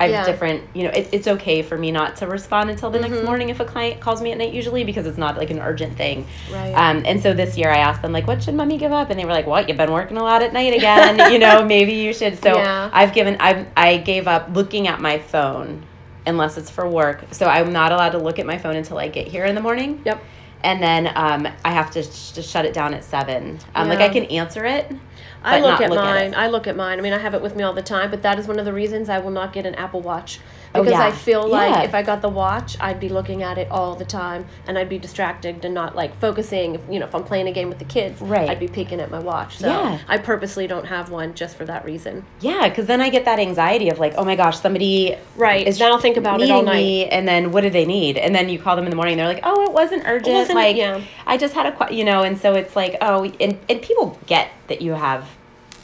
I 0.04 0.08
have 0.10 0.26
Yeah. 0.28 0.32
different. 0.32 0.64
You 0.74 0.84
know, 0.84 0.90
it, 0.92 1.10
it's 1.12 1.28
okay 1.28 1.62
for 1.62 1.78
me 1.78 1.92
not 1.92 2.18
to 2.18 2.28
respond 2.28 2.70
until 2.70 2.90
the 2.90 3.00
Mm-hmm. 3.00 3.14
next 3.14 3.26
morning 3.26 3.50
if 3.50 3.60
a 3.60 3.66
client 3.66 4.00
calls 4.02 4.22
me 4.22 4.32
at 4.32 4.38
night, 4.38 4.54
usually 4.54 4.84
because 4.84 5.06
it's 5.08 5.18
not 5.18 5.38
like 5.38 5.50
an 5.50 5.60
urgent 5.60 5.98
thing. 5.98 6.26
Right. 6.52 6.74
Um, 6.74 7.04
and 7.06 7.22
so 7.22 7.34
this 7.34 7.58
year 7.58 7.70
I 7.70 7.78
asked 7.78 8.02
them 8.02 8.12
like, 8.12 8.28
what 8.28 8.44
should 8.44 8.56
mommy 8.56 8.78
give 8.78 8.92
up? 8.92 9.10
And 9.10 9.20
they 9.20 9.26
were 9.26 9.32
like, 9.32 9.48
what? 9.48 9.68
You've 9.68 9.78
been 9.78 9.92
working 9.92 10.18
a 10.18 10.24
lot 10.24 10.44
at 10.44 10.54
night 10.54 10.74
again. 10.76 11.32
you 11.32 11.40
know, 11.40 11.64
maybe 11.66 11.94
you 11.94 12.14
should. 12.14 12.42
So 12.44 12.56
Yeah. 12.56 12.90
I've 12.94 13.14
given. 13.14 13.38
I 13.40 13.66
I 13.76 13.98
gave 13.98 14.28
up 14.28 14.50
looking 14.54 14.88
at 14.88 15.00
my 15.02 15.20
phone 15.20 15.84
unless 16.26 16.58
it's 16.58 16.70
for 16.70 16.88
work. 16.88 17.24
So 17.32 17.48
I'm 17.48 17.74
not 17.74 17.92
allowed 17.92 18.12
to 18.12 18.18
look 18.20 18.40
at 18.40 18.46
my 18.46 18.58
phone 18.58 18.76
until 18.76 18.98
I 18.98 19.08
get 19.10 19.28
here 19.28 19.46
in 19.46 19.56
the 19.56 19.62
morning. 19.62 20.02
Yep. 20.06 20.24
And 20.66 20.82
then 20.82 21.12
um, 21.16 21.46
I 21.66 21.72
have 21.72 21.92
to 21.92 22.04
sh- 22.04 22.42
shut 22.46 22.64
it 22.66 22.74
down 22.74 22.94
at 22.94 23.04
seven. 23.04 23.60
Um, 23.76 23.90
Like 23.90 24.00
I 24.00 24.08
can 24.08 24.24
answer 24.26 24.64
it. 24.66 24.90
I 25.44 25.60
look 25.60 25.82
at 25.82 25.90
look 25.90 26.00
mine. 26.00 26.34
it. 26.34 26.38
I 26.38 26.48
look 26.48 26.68
at 26.68 26.76
mine. 26.76 27.00
I 27.00 27.02
mean, 27.02 27.14
I 27.14 27.20
have 27.20 27.34
it 27.34 27.42
with 27.42 27.56
me 27.56 27.64
all 27.64 27.74
the 27.74 27.82
time, 27.82 28.10
but 28.10 28.22
that 28.24 28.40
is 28.40 28.48
one 28.48 28.60
of 28.60 28.66
the 28.66 28.74
reasons 28.74 29.10
I 29.10 29.20
will 29.20 29.32
not 29.32 29.54
get 29.54 29.66
an 29.66 29.76
Apple 29.76 30.02
Watch 30.02 30.40
Oh, 30.76 30.84
because 30.84 31.00
yeah. 31.00 31.06
I 31.06 31.12
feel 31.12 31.48
like 31.48 31.70
Yeah. 31.70 31.84
if 31.84 31.94
I 31.94 32.02
got 32.02 32.22
the 32.22 32.30
watch, 32.30 32.76
I'd 32.80 33.00
be 33.00 33.08
looking 33.10 33.44
at 33.44 33.58
it 33.60 33.68
all 33.70 33.96
the 33.96 34.06
time 34.06 34.46
and 34.68 34.78
I'd 34.78 34.90
be 34.90 34.98
distracted 34.98 35.64
and 35.64 35.74
not 35.74 35.96
like 35.96 36.20
focusing. 36.20 36.76
If, 36.76 36.82
you 36.90 37.00
know, 37.00 37.06
if 37.06 37.14
I'm 37.14 37.24
playing 37.24 37.48
a 37.48 37.52
game 37.52 37.70
with 37.70 37.78
the 37.80 37.86
kids, 37.86 38.20
Right. 38.22 38.50
I'd 38.50 38.60
be 38.60 38.68
peeking 38.68 39.00
at 39.00 39.12
my 39.12 39.20
watch. 39.20 39.58
So 39.60 39.68
Yeah. 39.68 40.00
I 40.08 40.18
purposely 40.18 40.66
don't 40.66 40.86
have 40.86 41.12
one 41.12 41.36
just 41.36 41.56
for 41.58 41.66
that 41.66 41.86
reason. 41.86 42.26
Yeah, 42.42 42.68
because 42.70 42.88
then 42.88 43.02
I 43.02 43.10
get 43.10 43.26
that 43.26 43.40
anxiety 43.40 43.90
of 43.90 44.00
like, 44.00 44.14
oh 44.18 44.26
my 44.26 44.36
gosh, 44.36 44.58
somebody 44.60 45.16
Right. 45.36 45.68
is 45.68 45.78
Then 45.78 45.92
I'll 45.92 46.00
think 46.00 46.18
about 46.18 46.42
it 46.42 46.50
all 46.50 46.64
night. 46.64 46.74
me, 46.78 47.06
and 47.06 47.28
then 47.28 47.52
what 47.52 47.62
do 47.62 47.70
they 47.70 47.86
need? 47.86 48.18
And 48.18 48.34
then 48.34 48.50
you 48.50 48.58
call 48.58 48.76
them 48.76 48.86
in 48.86 48.90
the 48.90 48.96
morning, 48.96 49.18
they're 49.18 49.28
like, 49.28 49.42
oh, 49.44 49.62
it 49.64 49.74
wasn't 49.74 50.04
urgent. 50.08 50.36
wasn't- 50.36 50.56
like, 50.58 50.76
yeah. 50.76 51.02
I 51.28 51.38
just 51.38 51.54
had 51.54 51.68
a, 51.68 51.94
you 51.94 52.04
know, 52.04 52.24
and 52.24 52.38
so 52.38 52.54
it's 52.56 52.76
like, 52.76 52.98
oh, 53.02 53.32
and 53.40 53.58
and 53.70 53.82
people 53.82 54.18
get 54.26 54.50
that 54.70 54.82
you 54.82 54.94
have 54.94 55.26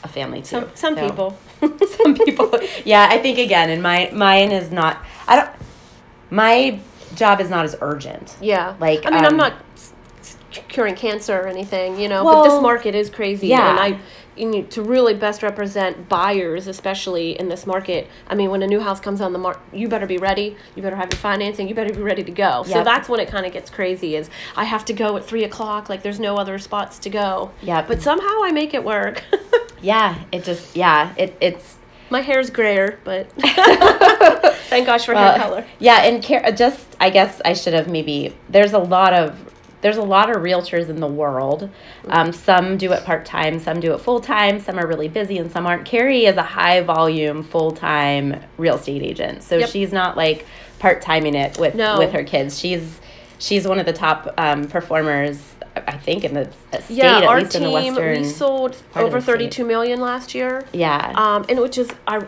a 0.02 0.08
family 0.08 0.40
too. 0.40 0.46
Some 0.46 0.70
some 0.74 0.96
So- 0.96 1.08
people. 1.08 1.36
some 1.98 2.14
people, 2.14 2.58
yeah. 2.84 3.08
I 3.10 3.18
think 3.18 3.38
again, 3.38 3.70
and 3.70 3.82
my 3.82 4.10
mine 4.12 4.52
is 4.52 4.70
not. 4.70 5.04
I 5.26 5.36
don't. 5.36 5.50
My 6.30 6.78
job 7.14 7.40
is 7.40 7.50
not 7.50 7.64
as 7.64 7.76
urgent. 7.80 8.36
Yeah. 8.40 8.76
Like, 8.78 9.04
I 9.04 9.10
mean, 9.10 9.24
um, 9.24 9.32
I'm 9.32 9.36
not 9.36 9.54
curing 10.68 10.94
cancer 10.94 11.38
or 11.38 11.46
anything, 11.46 11.98
you 11.98 12.08
know, 12.08 12.24
but 12.24 12.44
this 12.44 12.62
market 12.62 12.94
is 12.94 13.10
crazy. 13.10 13.48
yeah. 13.48 13.70
And 13.70 13.80
I, 13.80 14.00
you 14.36 14.48
need 14.48 14.70
to 14.70 14.82
really 14.82 15.12
best 15.12 15.42
represent 15.42 16.08
buyers, 16.08 16.66
especially 16.66 17.38
in 17.38 17.48
this 17.48 17.66
market. 17.66 18.08
I 18.26 18.34
mean, 18.34 18.50
when 18.50 18.62
a 18.62 18.66
new 18.66 18.80
house 18.80 18.98
comes 18.98 19.20
on 19.20 19.32
the 19.32 19.38
market, 19.38 19.62
you 19.72 19.88
better 19.88 20.06
be 20.06 20.16
ready. 20.18 20.56
You 20.74 20.82
better 20.82 20.96
have 20.96 21.12
your 21.12 21.18
financing. 21.18 21.68
You 21.68 21.74
better 21.74 21.92
be 21.92 22.00
ready 22.00 22.24
to 22.24 22.32
go. 22.32 22.62
So 22.62 22.82
that's 22.82 23.08
when 23.08 23.20
it 23.20 23.28
kind 23.28 23.44
of 23.44 23.52
gets 23.52 23.70
crazy. 23.70 24.16
Is 24.16 24.30
I 24.56 24.64
have 24.64 24.84
to 24.86 24.92
go 24.92 25.16
at 25.16 25.24
three 25.24 25.44
o'clock. 25.44 25.88
Like 25.88 26.02
there's 26.02 26.20
no 26.20 26.36
other 26.36 26.58
spots 26.58 26.98
to 27.00 27.10
go. 27.10 27.50
Yeah. 27.60 27.82
But 27.86 28.00
somehow 28.00 28.42
I 28.42 28.50
make 28.52 28.72
it 28.72 28.82
work. 28.84 29.22
Yeah, 29.82 30.16
it 30.32 30.44
just 30.44 30.76
yeah, 30.76 31.14
it 31.16 31.36
it's 31.40 31.76
My 32.10 32.20
hair's 32.20 32.50
grayer, 32.50 32.98
but 33.04 33.30
thank 34.68 34.86
gosh 34.86 35.06
for 35.06 35.14
Well, 35.14 35.32
hair 35.32 35.40
color. 35.42 35.66
Yeah, 35.78 36.02
and 36.02 36.22
care, 36.22 36.50
just 36.52 36.86
I 37.00 37.10
guess 37.10 37.40
I 37.44 37.52
should 37.54 37.74
have 37.74 37.88
maybe. 37.88 38.34
There's 38.48 38.72
a 38.72 38.78
lot 38.78 39.12
of 39.12 39.46
there's 39.82 39.96
a 39.96 40.02
lot 40.02 40.28
of 40.28 40.42
realtors 40.42 40.90
in 40.90 41.00
the 41.00 41.06
world. 41.06 41.70
Um, 42.08 42.32
some 42.32 42.76
do 42.76 42.92
it 42.92 43.04
part 43.04 43.24
time, 43.24 43.58
some 43.58 43.80
do 43.80 43.94
it 43.94 43.98
full 44.02 44.20
time. 44.20 44.60
Some 44.60 44.78
are 44.78 44.86
really 44.86 45.08
busy, 45.08 45.38
and 45.38 45.50
some 45.50 45.66
aren't. 45.66 45.86
Kerri 45.88 46.24
is 46.28 46.36
a 46.36 46.42
high 46.42 46.82
volume 46.82 47.42
full 47.42 47.70
time 47.70 48.42
real 48.58 48.76
estate 48.76 49.02
agent, 49.02 49.42
so 49.42 49.56
Yep. 49.56 49.70
she's 49.70 49.92
not 49.92 50.16
like 50.16 50.46
part 50.78 51.00
timing 51.02 51.34
it 51.34 51.58
with 51.58 51.74
No. 51.74 51.98
with 51.98 52.12
her 52.12 52.24
kids. 52.24 52.58
She's 52.58 53.00
she's 53.38 53.66
one 53.66 53.78
of 53.78 53.86
the 53.86 53.92
top 53.94 54.34
um, 54.36 54.66
performers, 54.68 55.49
I 55.76 55.96
think, 55.98 56.24
in 56.24 56.34
the 56.34 56.50
state, 56.72 56.82
Yeah, 56.90 57.20
our 57.26 57.40
least 57.40 57.54
in 57.54 57.62
the 57.62 57.68
team 57.70 57.94
western. 57.94 58.22
we 58.22 58.28
sold 58.28 58.76
over. 58.96 59.20
32 59.20 59.64
million 59.64 60.00
last 60.00 60.34
year. 60.34 60.64
yeah, 60.72 61.12
Um, 61.14 61.44
and 61.48 61.60
which 61.60 61.78
is 61.78 61.88
I, 62.06 62.22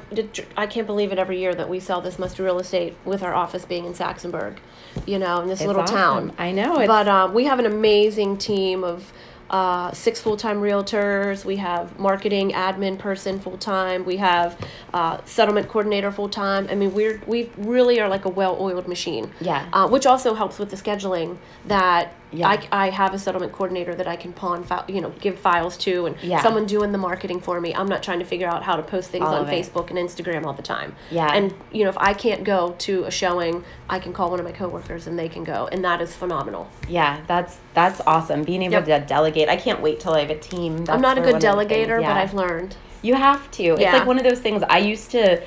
I 0.57 0.67
can't 0.67 0.87
believe 0.87 1.11
it 1.13 1.19
every 1.19 1.39
year 1.41 1.55
that 1.55 1.69
we 1.69 1.81
sell 1.81 2.01
this 2.01 2.19
much 2.19 2.39
real 2.39 2.59
estate 2.61 2.97
with 3.05 3.23
our 3.23 3.35
office 3.35 3.65
being 3.65 3.85
in 3.85 3.95
Saxonburg, 3.95 4.59
you 5.07 5.19
know, 5.19 5.41
in 5.41 5.49
this 5.49 5.61
It's 5.61 5.67
little 5.67 5.83
awesome. 5.83 5.97
town. 5.97 6.33
I 6.39 6.53
know. 6.53 6.79
It's, 6.81 6.87
But 6.87 7.09
um, 7.09 7.35
we 7.35 7.45
have 7.45 7.59
an 7.59 7.67
amazing 7.67 8.39
team 8.39 8.85
of 8.85 9.13
uh, 9.53 9.93
six 9.93 10.19
full 10.21 10.37
time 10.37 10.61
realtors. 10.61 11.45
We 11.45 11.57
have 11.57 11.99
marketing 11.99 12.53
admin 12.53 12.99
person 12.99 13.39
full 13.39 13.59
time. 13.59 14.05
We 14.05 14.17
have 14.17 14.59
uh, 14.95 15.19
settlement 15.25 15.69
coordinator 15.69 16.11
full 16.11 16.29
time. 16.31 16.67
I 16.71 16.75
mean, 16.75 16.95
we're 16.95 17.21
we 17.27 17.51
really 17.59 18.01
are 18.01 18.09
like 18.09 18.25
a 18.25 18.31
well 18.31 18.57
oiled 18.61 18.89
machine. 18.89 19.31
Yeah. 19.41 19.69
Uh, 19.73 19.89
which 19.89 20.07
also 20.07 20.35
helps 20.35 20.59
with 20.59 20.71
the 20.71 20.77
scheduling. 20.77 21.37
That 21.67 22.15
Yeah. 22.33 22.49
I, 22.49 22.87
I 22.87 22.91
have 22.91 23.13
a 23.13 23.19
settlement 23.19 23.53
coordinator 23.53 23.95
that 23.95 24.09
I 24.09 24.17
can 24.17 24.33
pawn 24.33 24.65
file, 24.65 24.87
you 24.89 25.03
know, 25.03 25.11
give 25.21 25.39
files 25.39 25.77
to, 25.79 26.07
and 26.07 26.17
Yeah. 26.23 26.43
someone 26.43 26.65
doing 26.67 26.91
the 26.93 26.99
marketing 26.99 27.41
for 27.41 27.61
me. 27.61 27.75
I'm 27.75 27.87
not 27.89 28.03
trying 28.03 28.21
to 28.21 28.25
figure 28.25 28.49
out 28.49 28.63
how 28.63 28.77
to 28.77 28.83
post 28.83 29.11
things 29.11 29.27
All 29.27 29.35
on. 29.35 29.47
Facebook 29.47 29.91
and 29.91 29.99
Instagram 29.99 30.47
all 30.47 30.55
the 30.55 30.63
time. 30.63 30.95
Yeah. 31.11 31.31
And 31.37 31.53
you 31.73 31.85
know, 31.85 31.91
if 31.91 31.99
I 31.99 32.15
can't 32.15 32.43
go 32.43 32.75
to 32.79 33.05
a 33.05 33.11
showing, 33.11 33.65
I 33.91 33.99
can 33.99 34.15
call 34.15 34.31
one 34.31 34.41
of 34.41 34.47
my 34.47 34.53
coworkers 34.53 35.07
and 35.07 35.19
they 35.19 35.29
can 35.29 35.45
go, 35.45 35.69
and 35.71 35.85
that 35.85 36.01
is 36.01 36.15
phenomenal. 36.15 36.69
Yeah, 36.89 37.21
that's 37.27 37.59
that's 37.75 38.01
awesome. 38.07 38.43
Being 38.43 38.63
able 38.63 38.75
Yep. 38.75 38.85
to 38.87 39.01
delegate. 39.07 39.49
I 39.49 39.57
can't 39.57 39.81
wait 39.81 40.01
till 40.01 40.13
I 40.15 40.21
have 40.21 40.31
a 40.31 40.39
team. 40.39 40.85
I'm 40.89 41.01
not 41.01 41.17
a 41.19 41.21
good 41.21 41.35
one 41.35 41.37
of 41.37 41.41
the 41.43 41.47
delegator, 41.49 41.97
things- 41.97 42.03
but. 42.07 42.17
I've 42.17 42.35
learned. 42.35 42.77
You 43.03 43.15
have 43.15 43.51
to. 43.53 43.65
It's 43.75 43.93
like 43.93 44.07
one 44.07 44.19
of 44.19 44.25
those 44.25 44.39
things. 44.41 44.63
I 44.69 44.79
used 44.79 45.11
to, 45.11 45.43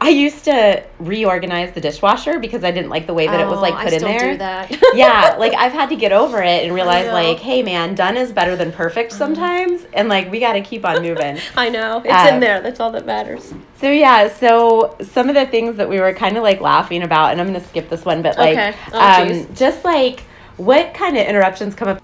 I 0.00 0.10
used 0.10 0.44
to 0.44 0.82
reorganize 1.00 1.72
the 1.72 1.80
dishwasher 1.80 2.38
because 2.38 2.62
I 2.62 2.70
didn't 2.70 2.88
like 2.90 3.06
the 3.08 3.14
way 3.14 3.26
that 3.26 3.40
it 3.40 3.46
was 3.46 3.58
Oh, 3.58 3.62
like 3.62 3.74
I 3.74 3.84
put 3.84 3.92
in 3.94 4.02
there. 4.02 4.32
do 4.32 4.36
that. 4.38 4.70
yeah, 4.94 5.34
like 5.38 5.52
I've 5.54 5.72
had 5.72 5.88
to 5.88 5.96
get 5.96 6.12
over 6.12 6.40
it 6.42 6.64
and 6.64 6.72
realize 6.74 7.06
like, 7.12 7.38
hey 7.38 7.62
man, 7.64 7.94
done 7.96 8.16
is 8.16 8.30
better 8.32 8.54
than 8.56 8.70
perfect 8.72 9.12
sometimes, 9.12 9.86
and 9.92 10.08
like 10.08 10.30
we 10.30 10.38
got 10.38 10.52
to 10.52 10.60
keep 10.60 10.84
on 10.86 11.02
moving. 11.02 11.38
I 11.56 11.68
know 11.68 12.00
it's 12.04 12.14
Um, 12.14 12.34
in 12.34 12.40
there. 12.40 12.60
That's 12.60 12.78
all 12.78 12.92
that 12.92 13.04
matters. 13.06 13.52
So 13.80 13.90
yeah, 13.90 14.28
so 14.28 14.96
some 15.02 15.28
of 15.28 15.34
the 15.34 15.46
things 15.46 15.76
that 15.76 15.88
we 15.88 15.98
were 15.98 16.12
kind 16.12 16.36
of 16.36 16.42
like 16.44 16.60
laughing 16.60 17.02
about, 17.02 17.32
and 17.32 17.40
I'm 17.40 17.48
gonna 17.48 17.60
skip 17.64 17.88
this 17.90 18.04
one, 18.04 18.22
but 18.22 18.38
like, 18.38 18.56
Okay. 18.56 18.74
Oh, 18.92 19.22
um, 19.22 19.54
just 19.54 19.84
like 19.84 20.22
what 20.60 20.92
kind 20.94 21.16
of 21.16 21.26
interruptions 21.26 21.74
come 21.74 21.88
up. 21.88 22.02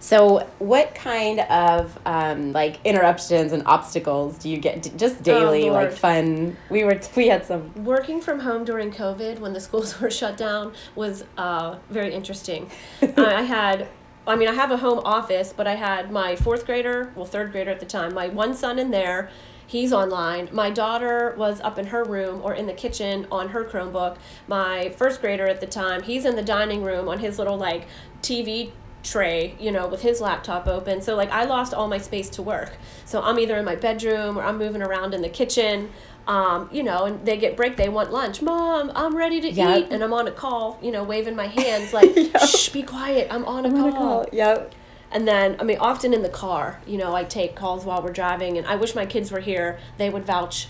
So, 0.00 0.46
what 0.58 0.94
kind 0.94 1.40
of 1.40 1.98
um, 2.04 2.52
like 2.52 2.78
interruptions 2.84 3.52
and 3.52 3.62
obstacles 3.66 4.36
do 4.36 4.50
you 4.50 4.58
get 4.58 4.82
d- 4.82 4.92
just 4.98 5.22
daily, 5.22 5.70
like 5.70 5.70
Oh, 5.70 5.84
Lord. 5.84 5.92
fun? 5.94 6.56
We 6.68 6.84
were 6.84 7.00
we 7.16 7.28
had 7.28 7.46
some. 7.46 7.72
Working 7.84 8.20
from 8.20 8.40
home 8.40 8.64
during 8.66 8.90
COVID 8.92 9.38
when 9.38 9.54
the 9.54 9.60
schools 9.60 9.98
were 10.02 10.10
shut 10.10 10.36
down 10.36 10.74
was 10.94 11.24
uh, 11.38 11.76
very 11.88 12.12
interesting. 12.12 12.70
I 13.16 13.42
had, 13.42 13.88
I 14.26 14.36
mean, 14.36 14.48
I 14.48 14.52
have 14.52 14.70
a 14.70 14.76
home 14.76 15.00
office, 15.06 15.54
but 15.56 15.66
I 15.66 15.76
had 15.76 16.10
my 16.10 16.36
fourth 16.36 16.66
grader, 16.66 17.10
well, 17.16 17.24
third 17.26 17.50
grader 17.52 17.70
at 17.70 17.80
the 17.80 17.86
time, 17.86 18.12
my 18.12 18.28
one 18.28 18.52
son 18.54 18.78
in 18.78 18.90
there, 18.90 19.30
he's 19.66 19.92
online. 19.92 20.48
My 20.52 20.70
daughter 20.70 21.34
was 21.36 21.60
up 21.60 21.78
in 21.78 21.86
her 21.86 22.04
room 22.04 22.40
or 22.42 22.54
in 22.54 22.66
the 22.66 22.72
kitchen 22.72 23.26
on 23.30 23.50
her 23.50 23.64
Chromebook. 23.64 24.16
My 24.46 24.90
first 24.96 25.20
grader 25.20 25.46
at 25.46 25.60
the 25.60 25.66
time, 25.66 26.02
he's 26.02 26.24
in 26.24 26.36
the 26.36 26.42
dining 26.42 26.82
room 26.82 27.08
on 27.08 27.18
his 27.18 27.38
little 27.38 27.56
like 27.56 27.86
TV 28.22 28.72
tray, 29.02 29.54
you 29.60 29.70
know, 29.70 29.86
with 29.86 30.02
his 30.02 30.20
laptop 30.20 30.66
open. 30.66 31.00
So 31.00 31.14
like 31.14 31.30
I 31.30 31.44
lost 31.44 31.74
all 31.74 31.88
my 31.88 31.98
space 31.98 32.28
to 32.30 32.42
work. 32.42 32.76
So 33.04 33.22
I'm 33.22 33.38
either 33.38 33.56
in 33.56 33.64
my 33.64 33.76
bedroom 33.76 34.38
or 34.38 34.42
I'm 34.42 34.58
moving 34.58 34.82
around 34.82 35.14
in 35.14 35.22
the 35.22 35.28
kitchen. 35.28 35.90
Um, 36.26 36.70
you 36.72 36.82
know, 36.82 37.04
and 37.04 37.26
they 37.26 37.36
get 37.36 37.54
break, 37.54 37.76
they 37.76 37.90
want 37.90 38.10
lunch. 38.10 38.40
Mom, 38.40 38.90
I'm 38.94 39.14
ready 39.14 39.42
to 39.42 39.50
yep. 39.50 39.78
eat. 39.78 39.86
And 39.90 40.02
I'm 40.02 40.14
on 40.14 40.26
a 40.26 40.32
call, 40.32 40.78
you 40.80 40.90
know, 40.90 41.04
waving 41.04 41.36
my 41.36 41.48
hands 41.48 41.92
like, 41.92 42.12
yep. 42.16 42.40
shh, 42.48 42.70
be 42.70 42.82
quiet. 42.82 43.28
I'm 43.30 43.44
on 43.44 43.66
a 43.66 43.68
I'm 43.68 43.74
call. 43.74 43.84
On 43.84 43.88
a 43.88 43.92
call. 43.92 44.26
Yep. 44.32 44.74
And 45.14 45.28
then, 45.28 45.56
I 45.60 45.62
mean, 45.62 45.78
often 45.78 46.12
in 46.12 46.22
the 46.22 46.28
car, 46.28 46.80
you 46.86 46.98
know, 46.98 47.14
I 47.14 47.22
take 47.22 47.54
calls 47.54 47.84
while 47.84 48.02
we're 48.02 48.12
driving, 48.12 48.58
and 48.58 48.66
I 48.66 48.74
wish 48.74 48.96
my 48.96 49.06
kids 49.06 49.30
were 49.30 49.38
here. 49.38 49.78
They 49.96 50.10
would 50.10 50.24
vouch 50.24 50.66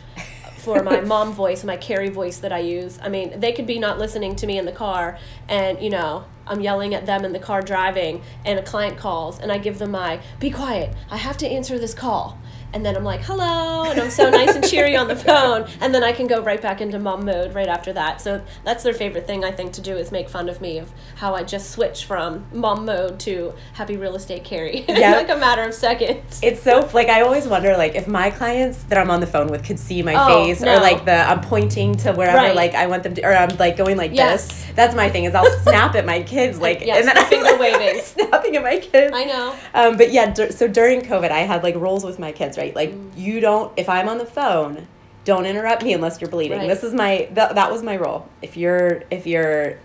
for 0.58 0.82
my 0.82 1.00
mom 1.12 1.32
voice, 1.32 1.64
my 1.64 1.78
Kerri 1.78 2.12
voice 2.12 2.36
that 2.38 2.52
I 2.52 2.58
use. 2.58 2.98
I 3.02 3.08
mean, 3.08 3.40
they 3.40 3.52
could 3.52 3.66
be 3.66 3.78
not 3.78 3.98
listening 3.98 4.36
to 4.36 4.46
me 4.46 4.58
in 4.58 4.66
the 4.66 4.72
car, 4.72 5.18
and 5.48 5.80
you 5.80 5.88
know, 5.88 6.26
I'm 6.46 6.60
yelling 6.60 6.94
at 6.94 7.06
them 7.06 7.24
in 7.24 7.32
the 7.32 7.38
car 7.38 7.62
driving, 7.62 8.22
and 8.44 8.58
a 8.58 8.62
client 8.62 8.98
calls, 8.98 9.38
and 9.38 9.50
I 9.50 9.56
give 9.56 9.78
them 9.78 9.92
my 9.92 10.20
be 10.40 10.50
quiet. 10.50 10.94
I 11.10 11.16
have 11.16 11.38
to 11.38 11.48
answer 11.48 11.78
this 11.78 11.94
call 11.94 12.38
and 12.74 12.84
then 12.84 12.96
I'm 12.96 13.04
like, 13.04 13.20
hello, 13.22 13.84
and 13.84 14.00
I'm 14.00 14.10
so 14.10 14.28
nice 14.28 14.54
and 14.54 14.68
cheery 14.68 14.96
on 14.96 15.06
the 15.06 15.16
phone, 15.28 15.66
and 15.80 15.94
then 15.94 16.02
I 16.02 16.12
can 16.12 16.26
go 16.26 16.42
right 16.42 16.60
back 16.60 16.80
into 16.80 16.98
mom 16.98 17.24
mode 17.24 17.54
right 17.54 17.68
after 17.68 17.92
that. 17.92 18.20
So 18.20 18.42
that's 18.64 18.82
their 18.82 18.92
favorite 18.92 19.28
thing 19.28 19.44
I 19.44 19.52
think 19.52 19.72
to 19.74 19.80
do 19.80 19.96
is 19.96 20.10
make 20.10 20.28
fun 20.28 20.48
of 20.48 20.60
me 20.60 20.78
of 20.78 20.92
how 21.16 21.34
I 21.36 21.44
just 21.44 21.70
switch 21.70 22.04
from 22.04 22.46
mom 22.52 22.84
mode 22.84 23.20
to 23.20 23.54
happy 23.74 23.96
real 23.96 24.16
estate 24.16 24.44
Kerri 24.44 24.84
in 24.88 24.96
like 24.96 25.30
a 25.30 25.36
matter 25.36 25.62
of 25.62 25.72
seconds. 25.72 26.40
It's 26.42 26.62
so 26.62 26.90
like 26.92 27.08
I 27.08 27.22
always 27.22 27.46
wonder 27.46 27.76
like 27.76 27.94
if 27.94 28.08
my 28.08 28.30
clients 28.30 28.82
that 28.84 28.98
I'm 28.98 29.10
on 29.10 29.20
the 29.20 29.26
phone 29.26 29.46
with 29.46 29.64
could 29.64 29.78
see 29.78 30.02
my 30.02 30.14
oh, 30.16 30.44
face 30.44 30.60
no. 30.60 30.76
or 30.76 30.80
like 30.80 31.04
the 31.04 31.14
I'm 31.14 31.40
pointing 31.40 31.96
to 31.98 32.12
wherever 32.12 32.36
right. 32.36 32.56
like 32.56 32.74
I 32.74 32.88
want 32.88 33.04
them 33.04 33.14
to 33.14 33.22
or 33.22 33.32
I'm 33.32 33.56
like 33.58 33.76
going 33.76 33.96
like 33.96 34.12
yes. 34.12 34.48
this. 34.48 34.72
That's 34.74 34.96
my 34.96 35.08
thing 35.08 35.24
is 35.24 35.34
I'll 35.34 35.48
snap 35.60 35.94
at 35.94 36.04
my 36.04 36.22
kids 36.22 36.58
like 36.58 36.80
yes, 36.80 37.06
and 37.06 37.16
then 37.16 37.26
finger 37.26 37.56
waving, 37.60 38.02
snapping 38.02 38.56
at 38.56 38.62
my 38.64 38.78
kids. 38.78 39.12
I 39.14 39.24
know. 39.24 39.56
Um, 39.74 39.96
but 39.96 40.10
yeah, 40.10 40.32
d- 40.32 40.50
so 40.50 40.66
during 40.66 41.02
COVID 41.02 41.30
I 41.30 41.40
had 41.40 41.62
like 41.62 41.76
roles 41.76 42.04
with 42.04 42.18
my 42.18 42.32
kids 42.32 42.58
right 42.58 42.63
right? 42.64 42.74
Like 42.74 42.92
mm. 42.92 43.16
you 43.16 43.40
don't 43.40 43.72
if 43.78 43.88
I'm 43.88 44.08
on 44.08 44.18
the 44.18 44.26
phone, 44.26 44.86
don't 45.24 45.46
interrupt 45.46 45.82
me 45.82 45.92
unless 45.92 46.20
you're 46.20 46.30
bleeding. 46.30 46.58
Right. 46.58 46.68
This 46.68 46.84
is 46.84 46.94
my 46.94 47.18
th- 47.18 47.34
that 47.34 47.70
was 47.70 47.82
my 47.82 47.96
role. 47.96 48.28
If 48.42 48.56
you're 48.56 49.02
if 49.10 49.26
you're 49.26 49.78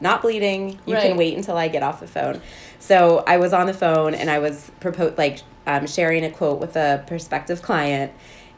not 0.00 0.22
bleeding, 0.22 0.78
you 0.86 0.94
right. 0.94 1.02
can 1.02 1.16
wait 1.16 1.36
until 1.36 1.56
I 1.56 1.68
get 1.68 1.82
off 1.82 2.00
the 2.00 2.06
phone. 2.06 2.40
So 2.78 3.24
I 3.26 3.38
was 3.38 3.52
on 3.52 3.66
the 3.66 3.74
phone 3.74 4.14
and 4.14 4.30
I 4.30 4.38
was 4.38 4.70
propose 4.80 5.16
like 5.16 5.40
um, 5.66 5.86
sharing 5.86 6.24
a 6.24 6.30
quote 6.30 6.60
with 6.60 6.76
a 6.76 7.04
prospective 7.06 7.62
client, 7.62 8.12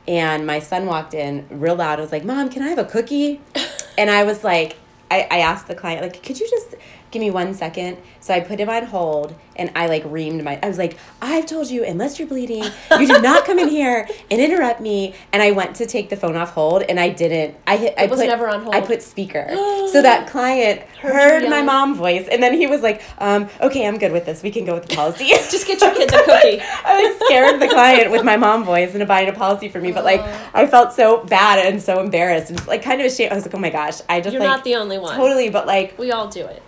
and 0.06 0.46
my 0.46 0.58
son 0.58 0.86
walked 0.86 1.14
in 1.14 1.46
real 1.50 1.76
loud. 1.76 1.98
I 1.98 2.02
was 2.02 2.12
like, 2.12 2.24
"Mom, 2.24 2.48
can 2.48 2.62
I 2.62 2.68
have 2.68 2.78
a 2.78 2.84
cookie?" 2.84 3.40
and 3.98 4.10
I 4.10 4.24
was 4.24 4.44
like, 4.44 4.76
I, 5.10 5.26
I 5.30 5.38
asked 5.38 5.68
the 5.68 5.74
client 5.74 6.02
like, 6.02 6.22
"Could 6.22 6.38
you 6.40 6.48
just 6.48 6.74
give 7.10 7.20
me 7.20 7.30
one 7.30 7.54
second. 7.54 7.98
So 8.20 8.34
I 8.34 8.40
put 8.40 8.60
him 8.60 8.68
on 8.68 8.84
hold 8.84 9.34
and 9.56 9.70
I 9.74 9.86
like 9.86 10.04
reamed 10.04 10.42
my, 10.42 10.58
I 10.62 10.68
was 10.68 10.78
like, 10.78 10.98
I've 11.20 11.46
told 11.46 11.70
you, 11.70 11.84
unless 11.84 12.18
you're 12.18 12.28
bleeding, 12.28 12.64
you 12.98 13.06
do 13.06 13.20
not 13.20 13.44
come 13.44 13.58
in 13.58 13.68
here 13.68 14.08
and 14.30 14.40
interrupt 14.40 14.80
me. 14.80 15.14
And 15.32 15.42
I 15.42 15.50
went 15.50 15.76
to 15.76 15.86
take 15.86 16.10
the 16.10 16.16
phone 16.16 16.36
off 16.36 16.50
hold 16.50 16.82
and 16.82 17.00
I 17.00 17.08
didn't. 17.08 17.56
I 17.66 17.76
hit, 17.76 17.94
I 17.98 18.06
was 18.06 18.20
put, 18.20 18.26
never 18.26 18.48
on 18.48 18.62
hold. 18.62 18.74
I 18.74 18.80
put 18.80 19.02
speaker. 19.02 19.46
so 19.92 20.02
that 20.02 20.28
client 20.28 20.82
heard, 21.00 21.42
heard 21.42 21.50
my 21.50 21.62
mom 21.62 21.94
voice 21.94 22.28
and 22.28 22.42
then 22.42 22.54
he 22.54 22.66
was 22.66 22.82
like, 22.82 23.02
um, 23.18 23.48
okay, 23.60 23.86
I'm 23.86 23.98
good 23.98 24.12
with 24.12 24.26
this. 24.26 24.42
We 24.42 24.50
can 24.50 24.64
go 24.64 24.74
with 24.74 24.86
the 24.86 24.94
policy. 24.94 25.26
Just 25.28 25.66
get 25.66 25.80
your 25.80 25.94
kids 25.94 26.12
a 26.12 26.18
cookie. 26.18 26.60
I 26.84 27.04
like 27.04 27.28
scared 27.28 27.60
the 27.60 27.68
client 27.68 28.10
with 28.10 28.24
my 28.24 28.36
mom 28.36 28.64
voice 28.64 28.94
and 28.94 29.06
buying 29.08 29.28
a 29.28 29.32
policy 29.32 29.68
for 29.68 29.80
me. 29.80 29.92
But 29.92 30.04
like, 30.04 30.20
I 30.54 30.66
felt 30.66 30.92
so 30.92 31.24
bad 31.24 31.66
and 31.66 31.82
so 31.82 32.00
embarrassed 32.00 32.50
and 32.50 32.66
like 32.66 32.82
kind 32.82 33.00
of 33.00 33.06
ashamed. 33.06 33.32
I 33.32 33.34
was 33.34 33.44
like, 33.44 33.54
oh 33.54 33.58
my 33.58 33.70
gosh, 33.70 34.00
I 34.08 34.20
just 34.20 34.34
You're 34.34 34.40
like, 34.40 34.48
not 34.48 34.64
the 34.64 34.76
only 34.76 34.98
one. 34.98 35.16
Totally. 35.16 35.48
But 35.50 35.66
like, 35.66 35.98
we 35.98 36.12
all 36.12 36.28
do 36.28 36.44
it. 36.44 36.62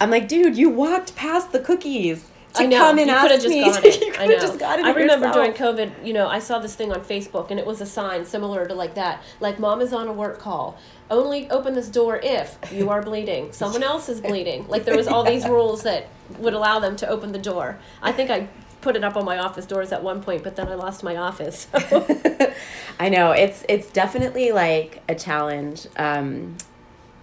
I'm 0.00 0.10
like, 0.10 0.28
dude, 0.28 0.56
you 0.56 0.70
walked 0.70 1.14
past 1.14 1.52
the 1.52 1.60
cookies. 1.60 2.30
To 2.54 2.64
I 2.64 2.66
know. 2.66 2.78
come 2.78 2.98
and 2.98 3.06
you 3.08 3.14
ask 3.14 3.28
just 3.42 3.48
me. 3.48 3.62
It. 4.08 4.20
I 4.20 4.26
know. 4.26 4.38
Just 4.38 4.58
got 4.58 4.80
it 4.80 4.84
I 4.84 4.90
remember 4.90 5.26
yourself. 5.26 5.34
during 5.34 5.52
COVID, 5.52 6.04
you 6.04 6.12
know, 6.12 6.26
I 6.26 6.40
saw 6.40 6.58
this 6.58 6.74
thing 6.74 6.90
on 6.90 7.00
Facebook, 7.02 7.50
and 7.50 7.60
it 7.60 7.66
was 7.66 7.80
a 7.80 7.86
sign 7.86 8.24
similar 8.24 8.66
to 8.66 8.74
like 8.74 8.94
that, 8.96 9.22
like 9.38 9.60
"Mom 9.60 9.80
is 9.80 9.92
on 9.92 10.08
a 10.08 10.12
work 10.12 10.40
call. 10.40 10.76
Only 11.10 11.48
open 11.48 11.74
this 11.74 11.88
door 11.88 12.18
if 12.20 12.58
you 12.72 12.90
are 12.90 13.02
bleeding. 13.02 13.52
Someone 13.52 13.84
else 13.84 14.08
is 14.08 14.20
bleeding." 14.20 14.66
Like 14.66 14.84
there 14.84 14.96
was 14.96 15.06
all 15.06 15.22
these 15.22 15.46
rules 15.56 15.82
that 15.84 16.08
would 16.38 16.54
allow 16.54 16.80
them 16.80 16.96
to 16.96 17.08
open 17.08 17.30
the 17.30 17.38
door. 17.38 17.78
I 18.02 18.10
think 18.10 18.30
I 18.30 18.48
put 18.80 18.96
it 18.96 19.04
up 19.04 19.16
on 19.16 19.24
my 19.24 19.38
office 19.38 19.66
doors 19.66 19.92
at 19.92 20.02
one 20.02 20.20
point, 20.22 20.42
but 20.42 20.56
then 20.56 20.66
I 20.66 20.74
lost 20.74 21.04
my 21.04 21.16
office. 21.16 21.68
So. 21.88 22.06
I 22.98 23.08
know 23.08 23.30
it's 23.30 23.64
it's 23.68 23.90
definitely 23.90 24.50
like 24.50 25.02
a 25.08 25.14
challenge. 25.14 25.86
Um, 25.96 26.56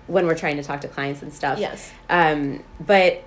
when 0.08 0.26
we're 0.26 0.38
trying 0.38 0.58
to 0.58 0.64
talk 0.64 0.82
to 0.82 0.88
clients 0.88 1.22
and 1.22 1.32
stuff. 1.32 1.60
Yes. 1.60 1.92
Um, 2.10 2.64
but 2.80 3.24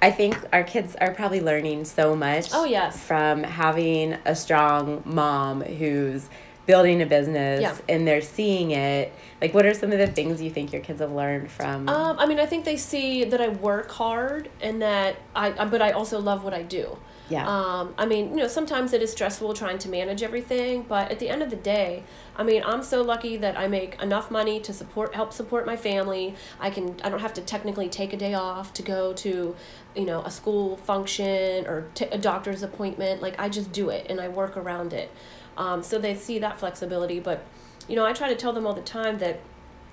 I 0.00 0.10
think 0.10 0.38
our 0.52 0.64
kids 0.64 0.96
are 1.00 1.12
probably 1.12 1.40
learning 1.40 1.84
so 1.84 2.14
much. 2.14 2.50
Oh 2.52 2.64
yes. 2.64 3.00
From 3.00 3.42
having 3.42 4.16
a 4.24 4.34
strong 4.34 5.02
mom 5.04 5.62
who's 5.62 6.28
building 6.66 7.02
a 7.02 7.06
business 7.06 7.60
yeah. 7.60 7.76
and 7.88 8.06
they're 8.06 8.20
seeing 8.20 8.70
it. 8.70 9.12
Like, 9.40 9.52
what 9.52 9.66
are 9.66 9.74
some 9.74 9.92
of 9.92 9.98
the 9.98 10.06
things 10.06 10.40
you 10.40 10.50
think 10.50 10.72
your 10.72 10.82
kids 10.82 11.00
have 11.00 11.12
learned 11.12 11.50
from? 11.50 11.88
Um, 11.88 12.18
I 12.18 12.26
mean, 12.26 12.40
I 12.40 12.46
think 12.46 12.64
they 12.64 12.76
see 12.76 13.24
that 13.24 13.40
I 13.40 13.48
work 13.48 13.90
hard 13.90 14.48
and 14.60 14.80
that 14.80 15.16
I, 15.34 15.50
but 15.66 15.82
I 15.82 15.90
also 15.90 16.20
love 16.20 16.44
what 16.44 16.54
I 16.54 16.62
do. 16.62 16.98
Yeah. 17.30 17.48
Um, 17.48 17.94
I 17.96 18.04
mean, 18.04 18.30
you 18.30 18.36
know, 18.36 18.48
sometimes 18.48 18.92
it 18.92 19.02
is 19.02 19.12
stressful 19.12 19.54
trying 19.54 19.78
to 19.78 19.88
manage 19.88 20.22
everything, 20.22 20.82
but 20.82 21.10
at 21.10 21.18
the 21.18 21.30
end 21.30 21.42
of 21.42 21.48
the 21.48 21.56
day, 21.56 22.02
I 22.36 22.42
mean, 22.42 22.62
I'm 22.64 22.82
so 22.82 23.00
lucky 23.00 23.36
that 23.38 23.58
I 23.58 23.66
make 23.66 24.00
enough 24.02 24.30
money 24.30 24.60
to 24.60 24.74
support, 24.74 25.14
help 25.14 25.32
support 25.32 25.64
my 25.64 25.76
family. 25.76 26.34
I 26.60 26.68
can, 26.68 26.96
I 27.02 27.08
don't 27.08 27.20
have 27.20 27.32
to 27.34 27.40
technically 27.40 27.88
take 27.88 28.12
a 28.12 28.16
day 28.16 28.34
off 28.34 28.74
to 28.74 28.82
go 28.82 29.14
to, 29.14 29.56
you 29.96 30.04
know, 30.04 30.20
a 30.22 30.30
school 30.30 30.76
function 30.76 31.66
or 31.66 31.88
t- 31.94 32.06
a 32.06 32.18
doctor's 32.18 32.62
appointment. 32.62 33.22
Like 33.22 33.40
I 33.40 33.48
just 33.48 33.72
do 33.72 33.88
it 33.88 34.06
and 34.10 34.20
I 34.20 34.28
work 34.28 34.56
around 34.56 34.92
it. 34.92 35.10
Um, 35.56 35.82
so 35.82 35.98
they 35.98 36.14
see 36.14 36.38
that 36.40 36.58
flexibility. 36.58 37.20
But, 37.20 37.44
you 37.88 37.96
know, 37.96 38.04
I 38.04 38.12
try 38.12 38.28
to 38.28 38.36
tell 38.36 38.52
them 38.52 38.66
all 38.66 38.74
the 38.74 38.82
time 38.82 39.18
that 39.18 39.40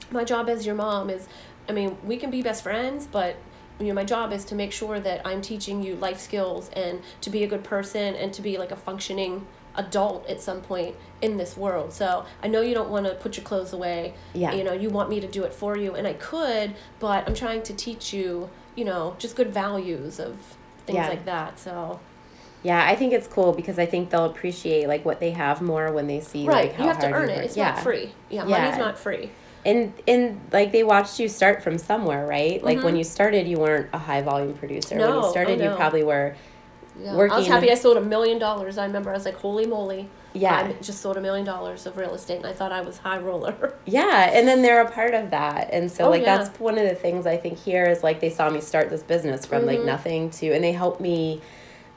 my 0.10 0.26
job 0.26 0.50
as 0.50 0.66
your 0.66 0.76
mom 0.76 1.10
is, 1.10 1.30
I 1.70 1.72
mean, 1.72 1.98
we 2.04 2.18
can 2.18 2.30
be 2.30 2.42
best 2.42 2.64
friends, 2.64 3.08
but 3.08 3.38
you 3.80 3.88
know 3.88 3.94
my 3.94 4.04
job 4.04 4.32
is 4.32 4.46
to 4.46 4.56
make 4.56 4.72
sure 4.72 5.00
that 5.00 5.26
i'm 5.26 5.42
teaching 5.42 5.84
you 5.84 5.96
life 5.96 6.20
skills 6.20 6.70
and 6.70 7.02
to 7.20 7.30
be 7.30 7.44
a 7.44 7.48
good 7.48 7.64
person 7.64 8.16
and 8.16 8.34
to 8.34 8.42
be 8.42 8.58
like 8.58 8.72
a 8.72 8.76
functioning 8.76 9.46
adult 9.76 10.28
at 10.28 10.42
some 10.42 10.62
point 10.62 10.96
in 11.22 11.38
this 11.38 11.56
world 11.56 11.94
so 11.94 12.26
i 12.44 12.48
know 12.48 12.62
you 12.62 12.74
don't 12.74 12.90
want 12.90 13.06
to 13.06 13.14
put 13.16 13.38
your 13.38 13.44
clothes 13.44 13.72
away 13.72 14.14
yeah 14.34 14.54
you 14.54 14.64
know 14.64 14.74
you 14.74 14.90
want 14.90 15.10
me 15.10 15.20
to 15.20 15.28
do 15.28 15.44
it 15.44 15.54
for 15.54 15.78
you 15.78 15.96
and 15.96 16.06
i 16.06 16.14
could 16.14 16.74
but 17.00 17.28
i'm 17.28 17.34
trying 17.34 17.64
to 17.64 17.74
teach 17.74 18.12
you 18.14 18.50
you 18.76 18.84
know 18.84 19.16
just 19.18 19.36
good 19.36 19.54
values 19.54 20.20
of 20.20 20.58
things 20.86 20.98
yeah. 20.98 21.08
like 21.08 21.26
that 21.26 21.58
so 21.58 22.00
yeah, 22.64 22.88
I 22.88 22.96
think 22.96 23.12
it's 23.12 23.26
cool 23.26 23.54
because 23.54 23.80
I 23.80 23.88
think 23.88 24.12
they'll 24.12 24.26
appreciate 24.26 24.88
like 24.88 25.04
what 25.04 25.20
they 25.20 25.32
have 25.32 25.64
more 25.64 25.92
when 25.92 26.06
they 26.06 26.20
see 26.20 26.46
right. 26.46 26.68
like 26.68 26.76
how 26.76 26.84
you 26.84 26.90
have 26.90 27.00
to 27.00 27.12
earn 27.12 27.28
it. 27.28 27.44
It's 27.44 27.58
yeah. 27.58 27.72
not 27.72 27.80
free. 27.80 28.12
Yeah, 28.30 28.46
yeah, 28.46 28.60
money's 28.60 28.78
not 28.78 29.00
free 29.00 29.32
and 29.66 29.94
and 30.08 30.40
like 30.52 30.72
they 30.72 30.84
watched 30.84 31.20
you 31.20 31.28
start 31.28 31.64
from 31.64 31.78
somewhere 31.78 32.26
right 32.26 32.64
like 32.64 32.78
mm-hmm. 32.78 32.86
when 32.86 32.96
you 32.96 33.04
started 33.04 33.48
you 33.48 33.58
weren't 33.58 33.88
a 33.94 33.98
high 33.98 34.22
volume 34.22 34.54
producer 34.54 34.96
no, 34.96 35.10
when 35.10 35.24
you 35.24 35.30
started 35.30 35.62
oh, 35.62 35.66
no. 35.66 35.72
you 35.72 35.76
probably 35.76 36.04
were 36.04 36.36
yeah. 37.00 37.16
working 37.16 37.34
i 37.34 37.38
was 37.38 37.48
happy 37.48 37.72
i 37.72 37.76
sold 37.76 37.98
a 37.98 38.02
million 38.02 38.40
dollars 38.40 38.78
i 38.78 38.86
remember 38.86 39.12
i 39.12 39.14
was 39.14 39.26
like 39.26 39.36
holy 39.36 39.66
moly 39.66 40.10
yeah 40.34 40.58
i 40.58 40.74
just 40.82 41.02
sold 41.02 41.18
a 41.18 41.22
million 41.22 41.46
dollars 41.46 41.86
of 41.86 41.98
real 41.98 42.14
estate 42.14 42.38
and 42.38 42.46
i 42.46 42.54
thought 42.54 42.72
i 42.72 42.82
was 42.82 42.98
high 43.00 43.20
roller 43.20 43.76
yeah 43.86 44.32
and 44.34 44.48
then 44.48 44.62
they're 44.62 44.82
a 44.82 44.92
part 44.92 45.14
of 45.14 45.30
that 45.30 45.70
and 45.72 45.92
so 45.92 46.06
oh, 46.06 46.10
like 46.10 46.24
yeah. 46.24 46.38
that's 46.38 46.60
one 46.60 46.78
of 46.78 46.88
the 46.88 46.96
things 46.96 47.28
i 47.28 47.38
think 47.38 47.58
here 47.58 47.86
is 47.86 48.04
like 48.04 48.20
they 48.20 48.30
saw 48.30 48.50
me 48.50 48.62
start 48.62 48.90
this 48.90 49.04
business 49.04 49.46
from 49.46 49.60
mm-hmm. 49.60 49.78
like 49.78 49.82
nothing 49.82 50.30
to 50.30 50.52
and 50.52 50.64
they 50.64 50.72
helped 50.72 51.02
me 51.02 51.42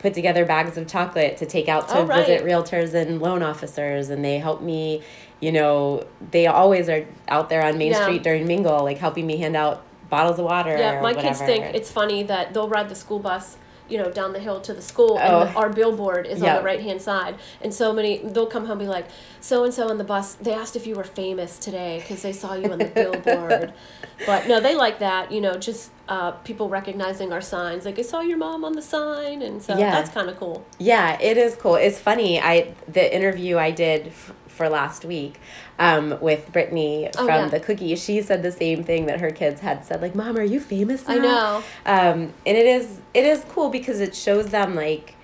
put 0.04 0.12
together 0.12 0.44
bags 0.44 0.76
of 0.76 0.86
chocolate 0.86 1.38
to 1.38 1.46
take 1.46 1.66
out 1.66 1.88
to 1.88 1.96
oh, 1.96 2.04
right. 2.04 2.26
visit 2.26 2.44
realtors 2.44 2.92
and 2.92 3.22
loan 3.22 3.42
officers 3.42 4.10
and 4.10 4.22
they 4.22 4.38
helped 4.38 4.62
me 4.62 5.02
you 5.40 5.50
know 5.50 6.06
they 6.30 6.46
always 6.46 6.90
are 6.90 7.06
out 7.28 7.48
there 7.48 7.64
on 7.64 7.78
main 7.78 7.90
yeah. 7.90 8.02
street 8.02 8.22
during 8.22 8.46
mingle 8.46 8.84
like 8.84 8.98
helping 8.98 9.26
me 9.26 9.38
hand 9.38 9.56
out 9.56 9.82
bottles 10.10 10.38
of 10.38 10.44
water 10.44 10.76
yeah 10.76 11.00
my 11.00 11.14
kids 11.14 11.38
think 11.40 11.64
it's 11.74 11.90
funny 11.90 12.22
that 12.22 12.52
they'll 12.52 12.68
ride 12.68 12.90
the 12.90 12.94
school 12.94 13.18
bus 13.18 13.56
you 13.88 13.98
know, 13.98 14.10
down 14.10 14.32
the 14.32 14.38
hill 14.38 14.60
to 14.62 14.72
the 14.72 14.82
school, 14.82 15.18
and 15.18 15.34
oh. 15.34 15.44
the, 15.44 15.52
our 15.54 15.70
billboard 15.70 16.26
is 16.26 16.40
yep. 16.40 16.56
on 16.56 16.62
the 16.62 16.64
right 16.64 16.80
hand 16.80 17.02
side. 17.02 17.36
And 17.60 17.72
so 17.72 17.92
many, 17.92 18.18
they'll 18.18 18.46
come 18.46 18.66
home 18.66 18.80
and 18.80 18.80
be 18.80 18.86
like, 18.86 19.06
so 19.40 19.64
and 19.64 19.74
so 19.74 19.88
on 19.88 19.98
the 19.98 20.04
bus. 20.04 20.34
They 20.34 20.52
asked 20.52 20.76
if 20.76 20.86
you 20.86 20.94
were 20.94 21.04
famous 21.04 21.58
today 21.58 22.00
because 22.00 22.22
they 22.22 22.32
saw 22.32 22.54
you 22.54 22.70
on 22.72 22.78
the 22.78 22.86
billboard. 22.86 23.72
But 24.26 24.46
no, 24.46 24.60
they 24.60 24.76
like 24.76 25.00
that. 25.00 25.32
You 25.32 25.40
know, 25.40 25.58
just 25.58 25.90
uh, 26.08 26.30
people 26.30 26.68
recognizing 26.68 27.32
our 27.32 27.40
signs. 27.40 27.84
Like 27.84 27.98
I 27.98 28.02
saw 28.02 28.20
your 28.20 28.38
mom 28.38 28.64
on 28.64 28.74
the 28.74 28.80
sign, 28.80 29.42
and 29.42 29.60
so 29.60 29.76
yeah. 29.76 29.90
that's 29.90 30.10
kind 30.10 30.30
of 30.30 30.38
cool. 30.38 30.64
Yeah, 30.78 31.20
it 31.20 31.36
is 31.36 31.56
cool. 31.56 31.74
It's 31.74 31.98
funny. 31.98 32.40
I 32.40 32.74
the 32.86 33.14
interview 33.14 33.58
I 33.58 33.72
did 33.72 34.12
for 34.54 34.68
last 34.68 35.04
week 35.04 35.40
um, 35.78 36.18
with 36.20 36.52
Brittany 36.52 37.10
oh, 37.16 37.26
from 37.26 37.44
yeah. 37.44 37.48
the 37.48 37.60
cookie. 37.60 37.94
She 37.96 38.22
said 38.22 38.42
the 38.42 38.52
same 38.52 38.84
thing 38.84 39.06
that 39.06 39.20
her 39.20 39.30
kids 39.30 39.60
had 39.60 39.84
said, 39.84 40.00
like, 40.00 40.14
"Mom, 40.14 40.36
are 40.36 40.42
you 40.42 40.60
famous 40.60 41.06
now?" 41.06 41.14
I 41.14 41.18
know. 41.18 41.62
Um, 41.84 42.32
and 42.46 42.56
it 42.56 42.66
is 42.66 43.00
it 43.12 43.24
is 43.24 43.44
cool 43.48 43.70
because 43.70 44.00
it 44.00 44.14
shows 44.14 44.48
them 44.48 44.74
like 44.74 45.14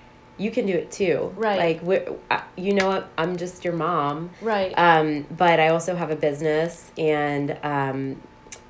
you 0.41 0.51
can 0.51 0.65
do 0.65 0.73
it 0.73 0.91
too. 0.91 1.33
Right. 1.35 1.81
Like, 1.83 2.11
uh, 2.29 2.41
you 2.57 2.73
know 2.73 2.87
what? 2.87 3.09
I'm 3.17 3.37
just 3.37 3.63
your 3.63 3.73
mom. 3.73 4.31
Right. 4.41 4.73
Um, 4.77 5.27
but 5.29 5.59
I 5.59 5.67
also 5.67 5.95
have 5.95 6.09
a 6.09 6.15
business 6.15 6.91
and, 6.97 7.57
um, 7.63 8.21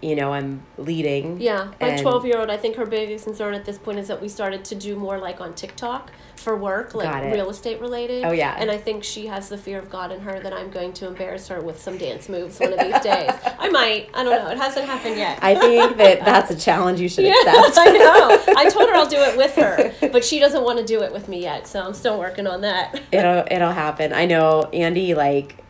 you 0.02 0.16
know, 0.16 0.34
I'm 0.34 0.64
leading. 0.78 1.40
Yeah, 1.40 1.72
my 1.80 1.96
twelve 2.02 2.26
year 2.26 2.40
old. 2.40 2.50
I 2.50 2.58
think 2.58 2.76
her 2.76 2.86
biggest 2.86 3.26
concern 3.26 3.54
at 3.54 3.66
this 3.66 3.78
point 3.78 4.00
is 4.00 4.08
that 4.08 4.20
we 4.20 4.28
started 4.28 4.66
to 4.66 4.76
do 4.76 4.96
more 4.96 5.20
like 5.20 5.40
on 5.40 5.54
TikTok 5.54 6.12
for 6.42 6.56
work, 6.56 6.96
like 6.96 7.32
real 7.32 7.50
estate 7.50 7.80
related. 7.80 8.26
Oh, 8.26 8.32
yeah. 8.32 8.56
And 8.58 8.72
I 8.72 8.78
think 8.78 9.04
she 9.04 9.28
has 9.28 9.50
the 9.50 9.58
fear 9.58 9.80
of 9.80 9.90
God 9.90 10.12
in 10.12 10.22
her 10.22 10.40
that 10.40 10.54
I'm 10.54 10.70
going 10.72 10.94
to 10.94 11.08
embarrass 11.08 11.48
her 11.48 11.62
with 11.62 11.80
some 11.80 11.98
dance 11.98 12.28
moves 12.30 12.60
one 12.60 12.74
of 12.74 12.80
these 12.80 13.00
days. 13.02 13.32
I 13.60 13.70
might. 13.70 14.10
I 14.14 14.24
don't 14.24 14.44
know. 14.44 14.52
It 14.52 14.58
hasn't 14.58 14.86
happened 14.86 15.18
yet. 15.18 15.40
I 15.42 15.56
think 15.56 15.98
that 15.98 16.26
that's 16.26 16.52
a 16.52 16.56
challenge 16.56 17.00
you 17.00 17.10
should 17.10 17.26
yeah, 17.26 17.34
accept. 17.40 17.78
I 17.78 17.92
know. 17.92 18.44
I 18.58 18.70
told 18.70 18.90
her 18.90 18.96
I'll 18.96 19.08
do 19.08 19.20
it 19.20 19.38
with 19.38 19.56
her, 19.56 19.94
but 20.10 20.26
she 20.26 20.40
doesn't 20.40 20.64
want 20.64 20.80
to 20.80 20.86
do 20.86 21.02
it 21.02 21.12
with 21.12 21.28
me 21.28 21.42
yet. 21.42 21.68
So 21.68 21.82
I'm 21.82 21.94
still 21.94 22.20
working 22.20 22.48
on 22.48 22.62
that. 22.62 23.02
it'll 23.12 23.46
it'll 23.50 23.72
happen. 23.72 24.14
I 24.14 24.26
know 24.26 24.64
Andy 24.74 25.14
like 25.14 25.61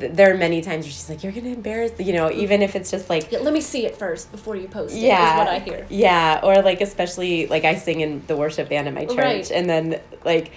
th- 0.00 0.12
there 0.12 0.32
are 0.32 0.36
many 0.36 0.60
times 0.60 0.84
where 0.84 0.92
she's 0.92 1.08
like 1.08 1.22
you're 1.22 1.32
to 1.32 1.40
embarrass 1.46 1.92
you 1.98 2.12
know 2.12 2.30
even 2.30 2.62
if 2.62 2.74
it's 2.76 2.90
just 2.90 3.08
like 3.10 3.30
Yeah, 3.32 3.40
let 3.40 3.52
me 3.52 3.60
see 3.60 3.86
it 3.86 3.96
first 3.96 4.30
before 4.32 4.56
you 4.56 4.68
post 4.68 4.94
yeah 4.94 5.32
is 5.32 5.38
what 5.38 5.48
I 5.48 5.58
hear. 5.58 5.86
yeah 5.90 6.40
or 6.42 6.62
like 6.62 6.80
especially 6.80 7.46
like 7.46 7.64
I 7.64 7.74
sing 7.76 8.00
in 8.00 8.22
the 8.26 8.36
worship 8.36 8.68
band 8.68 8.88
at 8.88 8.94
my 8.94 9.04
church 9.06 9.16
Right. 9.16 9.50
and 9.50 9.68
then 9.68 10.00
like 10.24 10.52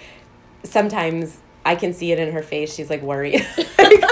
sometimes 0.64 1.40
I 1.64 1.74
can 1.74 1.92
see 1.92 2.12
it 2.12 2.18
in 2.18 2.32
her 2.32 2.42
face 2.42 2.74
she's 2.74 2.90
like 2.90 3.02
worried 3.02 3.46
like, 3.78 4.02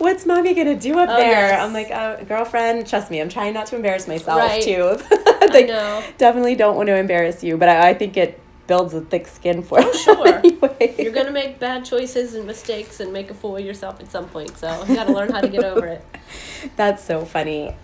what's 0.00 0.26
mommy 0.26 0.54
to 0.54 0.74
do 0.76 0.98
up 0.98 1.08
Oh, 1.10 1.16
there 1.16 1.48
yes. 1.48 1.60
I'm 1.62 1.72
like 1.72 1.90
uh, 1.90 2.22
girlfriend 2.24 2.86
trust 2.86 3.10
me 3.10 3.20
I'm 3.20 3.28
trying 3.28 3.54
not 3.54 3.66
to 3.66 3.76
embarrass 3.76 4.06
myself 4.08 4.40
Right. 4.40 4.62
too 4.62 4.98
I 5.10 5.46
like 5.52 5.68
know. 5.68 6.02
definitely 6.18 6.54
don't 6.54 6.76
want 6.76 6.88
to 6.88 6.96
embarrass 6.96 7.42
you 7.44 7.56
but 7.56 7.68
I, 7.68 7.90
I 7.90 7.94
think 7.94 8.16
it 8.16 8.40
builds 8.70 8.94
a 8.94 9.00
thick 9.00 9.26
skin 9.26 9.62
for 9.64 9.80
Oh, 9.80 9.92
sure. 10.04 10.28
anyway. 10.28 10.94
You're 10.96 11.10
gonna 11.12 11.32
make 11.32 11.58
bad 11.58 11.84
choices 11.84 12.34
and 12.34 12.46
mistakes 12.46 13.00
and 13.00 13.12
make 13.12 13.28
a 13.28 13.34
fool 13.34 13.56
of 13.56 13.64
yourself 13.64 13.98
at 13.98 14.08
some 14.12 14.28
point. 14.28 14.56
So 14.56 14.84
you 14.86 14.94
got 14.94 15.08
to 15.08 15.12
learn 15.12 15.32
how 15.32 15.40
to 15.40 15.48
get 15.48 15.64
over 15.64 15.86
it. 15.86 16.04
That's 16.76 17.02
so 17.02 17.24
funny. 17.24 17.74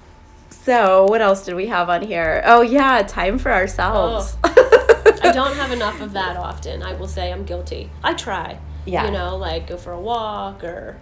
So, 0.48 1.06
what 1.06 1.20
else 1.20 1.44
did 1.44 1.56
we 1.56 1.66
have 1.66 1.88
on 1.90 2.02
here? 2.02 2.40
Oh, 2.46 2.60
yeah, 2.62 3.02
time 3.02 3.36
for 3.38 3.52
ourselves. 3.52 4.36
Oh. 4.44 5.12
I 5.22 5.32
don't 5.32 5.56
have 5.56 5.72
enough 5.72 6.00
of 6.00 6.12
that 6.12 6.36
often. 6.36 6.84
I 6.84 6.92
will 6.94 7.08
say 7.08 7.32
I'm 7.32 7.44
guilty. 7.44 7.90
I 8.04 8.14
try. 8.14 8.58
Yeah. 8.84 9.06
You 9.06 9.10
know, 9.10 9.36
like 9.36 9.66
go 9.66 9.76
for 9.76 9.90
a 9.92 10.00
walk 10.00 10.62
or 10.62 10.98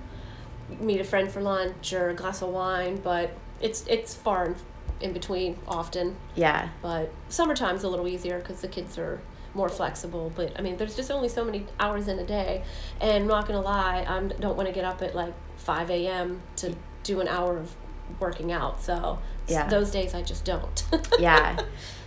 meet 0.80 1.00
a 1.00 1.04
friend 1.04 1.30
for 1.30 1.42
lunch 1.42 1.92
or 1.92 2.08
a 2.08 2.14
glass 2.14 2.40
of 2.40 2.48
wine, 2.48 2.96
but 3.04 3.30
it's 3.60 3.84
it's 3.86 4.14
far 4.14 4.46
in, 4.46 4.54
in 5.02 5.12
between 5.12 5.58
often. 5.68 6.16
yeah. 6.36 6.70
But 6.80 7.12
summertime's 7.28 7.84
a 7.84 7.88
little 7.90 8.08
easier 8.08 8.38
because 8.38 8.62
the 8.62 8.68
kids 8.68 8.96
are 8.98 9.20
more 9.54 9.68
flexible. 9.68 10.32
But 10.34 10.58
I 10.58 10.62
mean, 10.62 10.76
there's 10.76 10.96
just 10.96 11.10
only 11.10 11.28
so 11.28 11.44
many 11.44 11.66
hours 11.80 12.08
in 12.08 12.18
a 12.18 12.24
day, 12.26 12.64
and 13.00 13.10
I'm 13.22 13.26
not 13.26 13.46
gonna 13.46 13.60
lie, 13.60 14.04
I 14.08 14.20
don't 14.40 14.56
want 14.56 14.68
to 14.68 14.74
get 14.74 14.84
up 14.84 15.00
at 15.02 15.14
like 15.14 15.32
5 15.58 15.90
a.m. 15.90 16.40
to 16.56 16.74
do 17.02 17.20
an 17.20 17.28
hour 17.28 17.56
of 17.58 17.74
working 18.20 18.52
out. 18.52 18.82
So 18.82 19.18
Yeah. 19.48 19.66
those 19.68 19.90
days 19.90 20.14
I 20.14 20.22
just 20.22 20.44
don't. 20.44 20.82
Yeah. 21.18 21.58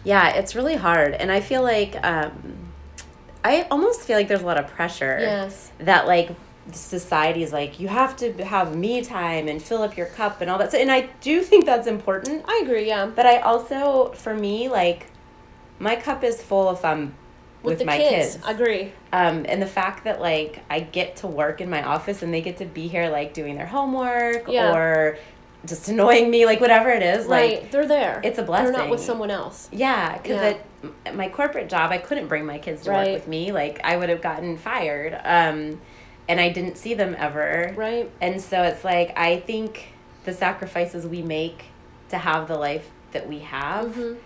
Yeah, 0.03 0.29
it's 0.35 0.55
really 0.55 0.75
hard. 0.75 1.13
And 1.13 1.31
I 1.31 1.41
feel 1.41 1.61
like, 1.63 1.95
um, 2.05 2.71
I 3.43 3.63
almost 3.71 4.01
feel 4.01 4.15
like 4.17 4.27
there's 4.27 4.41
a 4.41 4.45
lot 4.45 4.57
of 4.57 4.67
pressure. 4.67 5.17
yes. 5.19 5.71
That, 5.79 6.07
like, 6.07 6.29
society 6.71 7.43
is 7.43 7.51
like, 7.53 7.79
you 7.79 7.87
have 7.87 8.15
to 8.17 8.33
have 8.43 8.75
me 8.75 9.01
time 9.01 9.47
and 9.47 9.61
fill 9.61 9.81
up 9.83 9.95
your 9.97 10.05
cup 10.07 10.41
and 10.41 10.49
all 10.49 10.57
that. 10.59 10.71
So, 10.71 10.77
and 10.77 10.91
I 10.91 11.09
do 11.21 11.41
think 11.41 11.65
that's 11.65 11.87
important. 11.87 12.45
I 12.47 12.61
agree. 12.63 12.87
Yeah. 12.87 13.05
But 13.07 13.25
I 13.25 13.39
also, 13.39 14.11
for 14.13 14.33
me, 14.33 14.69
like, 14.69 15.07
my 15.79 15.95
cup 15.95 16.23
is 16.23 16.41
full 16.41 16.69
if 16.71 16.83
I'm 16.85 17.15
With, 17.67 17.79
with, 17.79 17.85
my 17.87 17.97
kids, 17.97 18.33
kids. 18.35 18.45
agree. 18.47 18.93
Um, 19.13 19.45
and 19.47 19.61
the 19.61 19.67
fact 19.67 20.03
that 20.05 20.19
like 20.21 20.63
I 20.69 20.79
get 20.79 21.17
to 21.17 21.27
work 21.27 21.61
in 21.61 21.69
my 21.69 21.83
office 21.83 22.23
and 22.23 22.33
they 22.33 22.41
get 22.41 22.57
to 22.57 22.65
be 22.65 22.87
here 22.87 23.09
like 23.09 23.33
doing 23.33 23.55
their 23.55 23.65
homework 23.67 24.47
Yeah. 24.47 24.73
or 24.75 25.17
just 25.65 25.89
annoying 25.89 26.29
me, 26.29 26.45
like 26.45 26.61
whatever 26.61 26.89
it 26.89 27.03
is, 27.03 27.25
right. 27.25 27.61
like 27.61 27.71
They're 27.71 27.87
there. 27.87 28.21
it's 28.23 28.37
a 28.39 28.43
blessing. 28.43 28.73
They're 28.73 28.81
not 28.83 28.89
with 28.89 29.01
someone 29.01 29.31
else. 29.31 29.67
yeah, 29.71 30.17
because 30.17 30.55
Yeah. 30.83 30.89
at 31.05 31.15
my 31.15 31.29
corporate 31.29 31.67
job, 31.69 31.91
I 31.91 31.97
couldn't 31.97 32.27
bring 32.27 32.45
my 32.45 32.57
kids 32.59 32.83
to 32.83 32.91
Right. 32.91 33.07
work 33.07 33.13
with 33.15 33.27
me. 33.27 33.51
Like 33.51 33.81
I 33.83 33.97
would 33.97 34.09
have 34.09 34.21
gotten 34.21 34.57
fired, 34.57 35.13
um, 35.25 35.81
and 36.29 36.39
I 36.39 36.49
didn't 36.49 36.77
see 36.77 36.93
them 36.93 37.15
ever. 37.17 37.73
Right. 37.75 38.09
And 38.21 38.39
so 38.41 38.63
it's 38.63 38.83
like 38.83 39.17
I 39.17 39.39
think 39.39 39.87
the 40.25 40.33
sacrifices 40.33 41.07
we 41.07 41.21
make 41.21 41.65
to 42.09 42.17
have 42.17 42.47
the 42.47 42.55
life 42.57 42.89
that 43.13 43.27
we 43.27 43.39
have, 43.39 43.95
Mhm. 43.95 44.17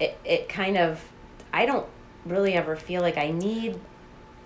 it 0.00 0.18
it 0.24 0.48
kind 0.48 0.76
of 0.76 1.04
I 1.52 1.66
don't 1.66 1.86
really 2.24 2.54
ever 2.54 2.76
feel 2.76 3.02
like 3.02 3.16
I 3.16 3.30
need 3.30 3.80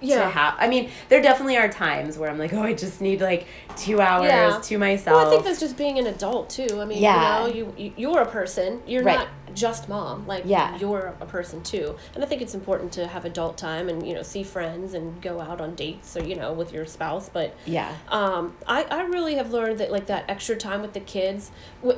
to 0.00 0.06
Yeah. 0.06 0.30
have. 0.30 0.54
I 0.58 0.68
mean, 0.68 0.90
there 1.08 1.22
definitely 1.22 1.56
are 1.56 1.68
times 1.68 2.18
where 2.18 2.28
I'm 2.30 2.38
like, 2.38 2.52
oh, 2.52 2.62
I 2.62 2.74
just 2.74 3.00
need 3.00 3.20
like 3.20 3.46
two 3.76 4.00
hours 4.00 4.26
Yeah. 4.26 4.60
to 4.62 4.78
myself. 4.78 5.16
Well, 5.16 5.26
I 5.26 5.30
think 5.30 5.44
that's 5.44 5.60
just 5.60 5.76
being 5.76 5.98
an 5.98 6.06
adult 6.06 6.50
too. 6.50 6.80
I 6.80 6.84
mean, 6.84 7.02
Yeah. 7.02 7.46
you 7.46 7.48
know, 7.48 7.54
you, 7.54 7.74
you 7.76 7.92
you're 7.96 8.20
a 8.22 8.26
person. 8.26 8.82
You're 8.86 9.02
Right. 9.02 9.18
not 9.18 9.28
just 9.54 9.88
mom. 9.88 10.26
Like, 10.26 10.42
Yeah. 10.46 10.76
you're 10.78 11.14
a 11.20 11.26
person 11.26 11.62
too. 11.62 11.94
And 12.14 12.24
I 12.24 12.26
think 12.26 12.42
it's 12.42 12.54
important 12.54 12.92
to 12.92 13.06
have 13.06 13.24
adult 13.24 13.56
time 13.56 13.88
and 13.88 14.06
you 14.06 14.12
know 14.14 14.22
see 14.22 14.42
friends 14.42 14.94
and 14.94 15.20
go 15.22 15.40
out 15.40 15.60
on 15.60 15.74
dates 15.74 16.16
or 16.16 16.24
you 16.24 16.34
know 16.34 16.52
with 16.52 16.72
your 16.72 16.86
spouse. 16.86 17.30
But 17.32 17.54
yeah, 17.64 17.92
um, 18.08 18.56
I, 18.66 18.82
I 18.84 19.02
really 19.02 19.36
have 19.36 19.52
learned 19.52 19.78
that 19.78 19.90
like 19.92 20.06
that 20.06 20.24
extra 20.28 20.56
time 20.56 20.82
with 20.82 20.92
the 20.92 21.00
kids 21.00 21.50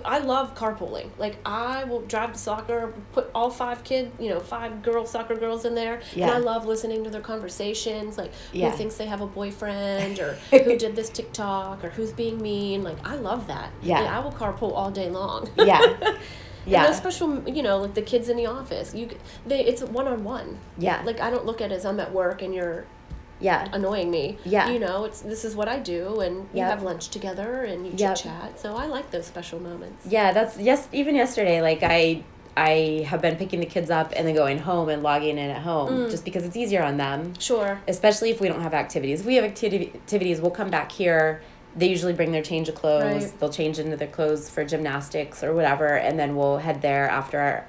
i 0.05 0.19
love 0.19 0.55
carpooling 0.55 1.09
like 1.19 1.37
i 1.47 1.85
will 1.85 2.01
drive 2.03 2.33
to 2.33 2.39
soccer 2.39 2.93
put 3.13 3.31
all 3.35 3.51
five 3.51 3.85
kid 3.85 4.11
you 4.19 4.29
know 4.29 4.41
five 4.41 4.83
girl 4.83 5.07
soccer 5.07 5.37
girls 5.37 5.65
in 5.65 5.75
there 5.75 5.95
and 5.95 6.17
Yeah. 6.17 6.33
i 6.33 6.39
love 6.39 6.67
listening 6.67 7.05
to 7.05 7.11
their 7.11 7.21
conversations 7.87 8.19
like 8.19 8.33
Yeah. 8.53 8.71
who 8.71 8.77
thinks 8.77 8.97
they 8.97 9.07
have 9.07 9.21
a 9.21 9.27
boyfriend 9.27 10.19
or 10.19 10.35
who 10.51 10.77
did 10.77 10.97
this 10.97 11.09
tiktok 11.11 11.85
or 11.85 11.91
who's 11.91 12.13
being 12.13 12.41
mean 12.41 12.83
like 12.83 12.97
i 13.07 13.15
love 13.15 13.47
that 13.49 13.71
Yeah. 13.83 14.01
i 14.17 14.19
will 14.21 14.33
carpool 14.33 14.73
all 14.75 14.91
day 14.91 15.11
long 15.11 15.49
yeah, 15.57 15.81
And 16.67 16.73
yeah, 16.73 16.87
those 16.89 16.97
special, 16.97 17.49
you 17.49 17.63
know, 17.63 17.79
like 17.79 17.95
the 17.95 18.03
kids 18.03 18.29
in 18.29 18.37
the 18.37 18.47
office, 18.47 18.93
you, 18.93 19.09
they, 19.47 19.65
it's 19.65 19.83
one 19.83 20.09
on 20.09 20.25
one. 20.25 20.59
yeah, 20.77 21.01
Like 21.05 21.21
I 21.21 21.31
don't 21.31 21.47
look 21.47 21.61
at 21.61 21.71
it 21.71 21.77
as 21.77 21.85
I'm 21.87 22.01
at 22.01 22.13
work 22.13 22.43
and 22.43 22.53
you're 22.53 22.87
yeah, 23.39 23.69
annoying 23.73 24.11
me. 24.11 24.37
Yeah. 24.45 24.71
You 24.71 24.81
know, 24.81 25.05
it's 25.05 25.21
this 25.21 25.45
is 25.45 25.55
what 25.55 25.69
I 25.69 25.79
do, 25.79 26.19
and 26.19 26.49
you 26.53 26.63
have 26.65 26.83
lunch 26.83 27.11
together 27.11 27.63
and 27.63 27.87
you 27.87 27.93
Yep. 27.97 28.17
chit 28.17 28.25
chat. 28.25 28.59
So 28.59 28.75
I 28.75 28.87
like 28.87 29.13
those 29.13 29.27
special 29.27 29.61
moments. 29.61 30.07
yeah. 30.09 30.33
That's 30.33 30.59
yes. 30.59 30.89
Even 30.93 31.15
yesterday, 31.15 31.63
like 31.63 31.85
I. 31.85 32.25
I 32.57 33.05
have 33.09 33.21
been 33.21 33.37
picking 33.37 33.61
the 33.61 33.67
kids 33.67 33.91
up 33.91 34.13
and 34.17 34.27
then 34.27 34.35
going 34.35 34.59
home 34.61 34.89
and 34.89 35.03
logging 35.03 35.37
in 35.39 35.51
at 35.51 35.63
home 35.63 35.91
Mm. 36.07 36.11
just 36.11 36.25
because 36.25 36.45
it's 36.45 36.57
easier 36.57 36.83
on 36.83 36.97
them. 36.97 37.35
Sure. 37.39 37.81
especially 37.87 38.31
if 38.31 38.41
we 38.41 38.49
don't 38.49 38.63
have 38.63 38.73
activities. 38.75 39.21
If 39.21 39.27
we 39.27 39.35
have 39.37 39.45
activi- 39.45 39.95
activities, 39.95 40.41
we'll 40.41 40.51
come 40.51 40.71
back 40.71 40.91
here. 40.93 41.43
They 41.77 41.89
usually 41.89 42.15
bring 42.15 42.33
their 42.33 42.43
change 42.43 42.69
of 42.71 42.75
clothes. 42.75 43.25
Right. 43.25 43.41
They'll 43.41 43.51
change 43.53 43.79
into 43.79 43.97
their 43.99 44.09
clothes 44.09 44.49
for 44.49 44.65
gymnastics 44.65 45.45
or 45.45 45.55
whatever, 45.55 45.89
and 45.89 46.19
then 46.19 46.35
we'll 46.35 46.57
head 46.59 46.81
there 46.81 47.07
after 47.09 47.67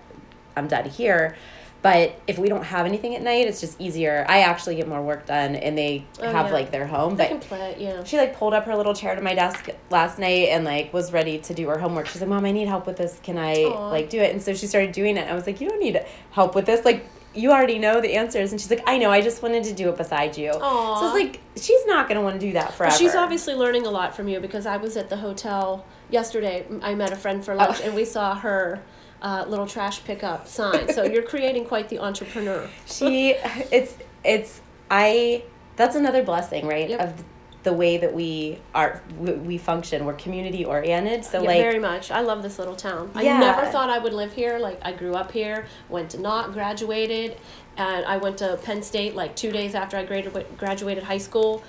I'm 0.55 0.67
done 0.67 0.85
here. 0.89 1.35
But 1.83 2.19
if 2.27 2.37
we 2.39 2.49
don't 2.49 2.63
have 2.63 2.85
anything 2.85 3.15
at 3.15 3.21
night, 3.21 3.47
it's 3.47 3.61
just 3.61 3.79
easier. 3.79 4.25
I 4.27 4.39
actually 4.39 4.75
get 4.75 4.87
more 4.87 5.01
work 5.01 5.25
done, 5.27 5.55
and 5.55 5.77
they 5.77 6.05
Oh, 6.19 6.25
have 6.31 6.47
yeah. 6.47 6.53
like 6.53 6.71
their 6.71 6.87
home. 6.87 7.15
They 7.15 7.25
But 7.25 7.29
can 7.29 7.39
play. 7.39 7.75
Yeah. 7.77 8.03
she 8.03 8.17
like 8.17 8.35
pulled 8.35 8.53
up 8.53 8.65
her 8.65 8.75
little 8.75 8.93
chair 8.95 9.15
to 9.15 9.21
my 9.21 9.35
desk 9.35 9.69
last 9.89 10.17
night 10.19 10.49
and 10.49 10.65
like 10.65 10.91
was 10.93 11.13
ready 11.13 11.37
to 11.39 11.53
do 11.53 11.67
her 11.69 11.77
homework. 11.77 12.07
She's 12.07 12.19
like, 12.21 12.29
"Mom, 12.29 12.45
I 12.45 12.51
need 12.51 12.67
help 12.67 12.87
with 12.87 12.97
this. 12.97 13.19
Can 13.23 13.37
I 13.37 13.63
Aw. 13.65 13.89
like 13.89 14.09
do 14.09 14.19
it?" 14.19 14.31
And 14.33 14.41
so 14.41 14.53
she 14.53 14.65
started 14.67 14.91
doing 14.91 15.17
it. 15.17 15.29
I 15.29 15.35
was 15.35 15.45
like, 15.45 15.61
"You 15.61 15.69
don't 15.69 15.79
need 15.79 16.01
help 16.31 16.55
with 16.55 16.65
this. 16.65 16.83
Like, 16.83 17.05
you 17.35 17.51
already 17.51 17.77
know 17.77 18.01
the 18.01 18.15
answers." 18.15 18.51
And 18.51 18.59
she's 18.59 18.71
like, 18.71 18.83
"I 18.87 18.97
know. 18.97 19.11
I 19.11 19.21
just 19.21 19.43
wanted 19.43 19.63
to 19.65 19.73
do 19.73 19.87
it 19.89 19.97
beside 19.97 20.35
you." 20.35 20.49
Aw. 20.51 20.99
So 20.99 21.05
it's 21.05 21.13
like 21.25 21.39
she's 21.55 21.85
not 21.85 22.07
gonna 22.07 22.21
want 22.21 22.39
to 22.39 22.45
do 22.45 22.53
that 22.53 22.73
forever. 22.73 22.95
She's 22.95 23.13
obviously 23.15 23.53
learning 23.53 23.85
a 23.85 23.91
lot 23.91 24.15
from 24.15 24.27
you 24.27 24.39
because 24.39 24.65
I 24.65 24.77
was 24.77 24.97
at 24.97 25.09
the 25.09 25.17
hotel 25.17 25.85
yesterday. 26.09 26.65
I 26.81 26.95
met 26.95 27.11
a 27.13 27.15
friend 27.15 27.45
for 27.45 27.53
lunch 27.53 27.77
Oh. 27.81 27.85
and 27.85 27.93
we 27.95 28.03
saw 28.03 28.33
her 28.35 28.81
uh, 29.21 29.45
little 29.47 29.67
trash 29.67 30.03
pickup 30.03 30.47
sign. 30.47 30.91
So 30.93 31.03
you're 31.03 31.23
creating 31.33 31.65
quite 31.65 31.89
the 31.89 31.99
entrepreneur. 31.99 32.69
she. 32.85 33.31
It's 33.71 33.95
it's 34.23 34.61
I. 34.89 35.43
That's 35.75 35.95
another 35.95 36.23
blessing, 36.23 36.67
right? 36.67 36.89
Yep. 36.89 36.99
Of 36.99 37.23
the 37.67 37.73
way 37.73 37.97
that 37.97 38.13
we 38.13 38.59
are 38.73 39.01
we, 39.17 39.33
we 39.33 39.57
function. 39.57 40.05
We're 40.05 40.13
community 40.13 40.63
oriented. 40.63 41.25
So 41.25 41.41
Yeah, 41.41 41.49
like 41.49 41.61
very 41.61 41.79
much. 41.79 42.11
I 42.11 42.21
love 42.21 42.41
this 42.41 42.57
little 42.57 42.77
town. 42.77 43.11
I 43.13 43.23
never 43.23 43.65
thought 43.65 43.89
I 43.89 43.99
would 43.99 44.13
live 44.13 44.33
here. 44.33 44.57
Like 44.57 44.79
I 44.83 44.93
grew 44.93 45.15
up 45.15 45.31
here, 45.31 45.67
went 45.89 46.11
to 46.11 46.17
Knoch, 46.17 46.53
graduated, 46.53 47.37
and 47.75 48.05
I 48.05 48.17
went 48.17 48.37
to 48.37 48.57
Penn 48.63 48.81
State 48.83 49.15
like 49.15 49.35
two 49.35 49.51
days 49.51 49.75
after 49.75 49.97
I 49.97 50.05
graduated 50.05 50.57
graduated 50.57 51.03
high 51.03 51.17
school. 51.17 51.63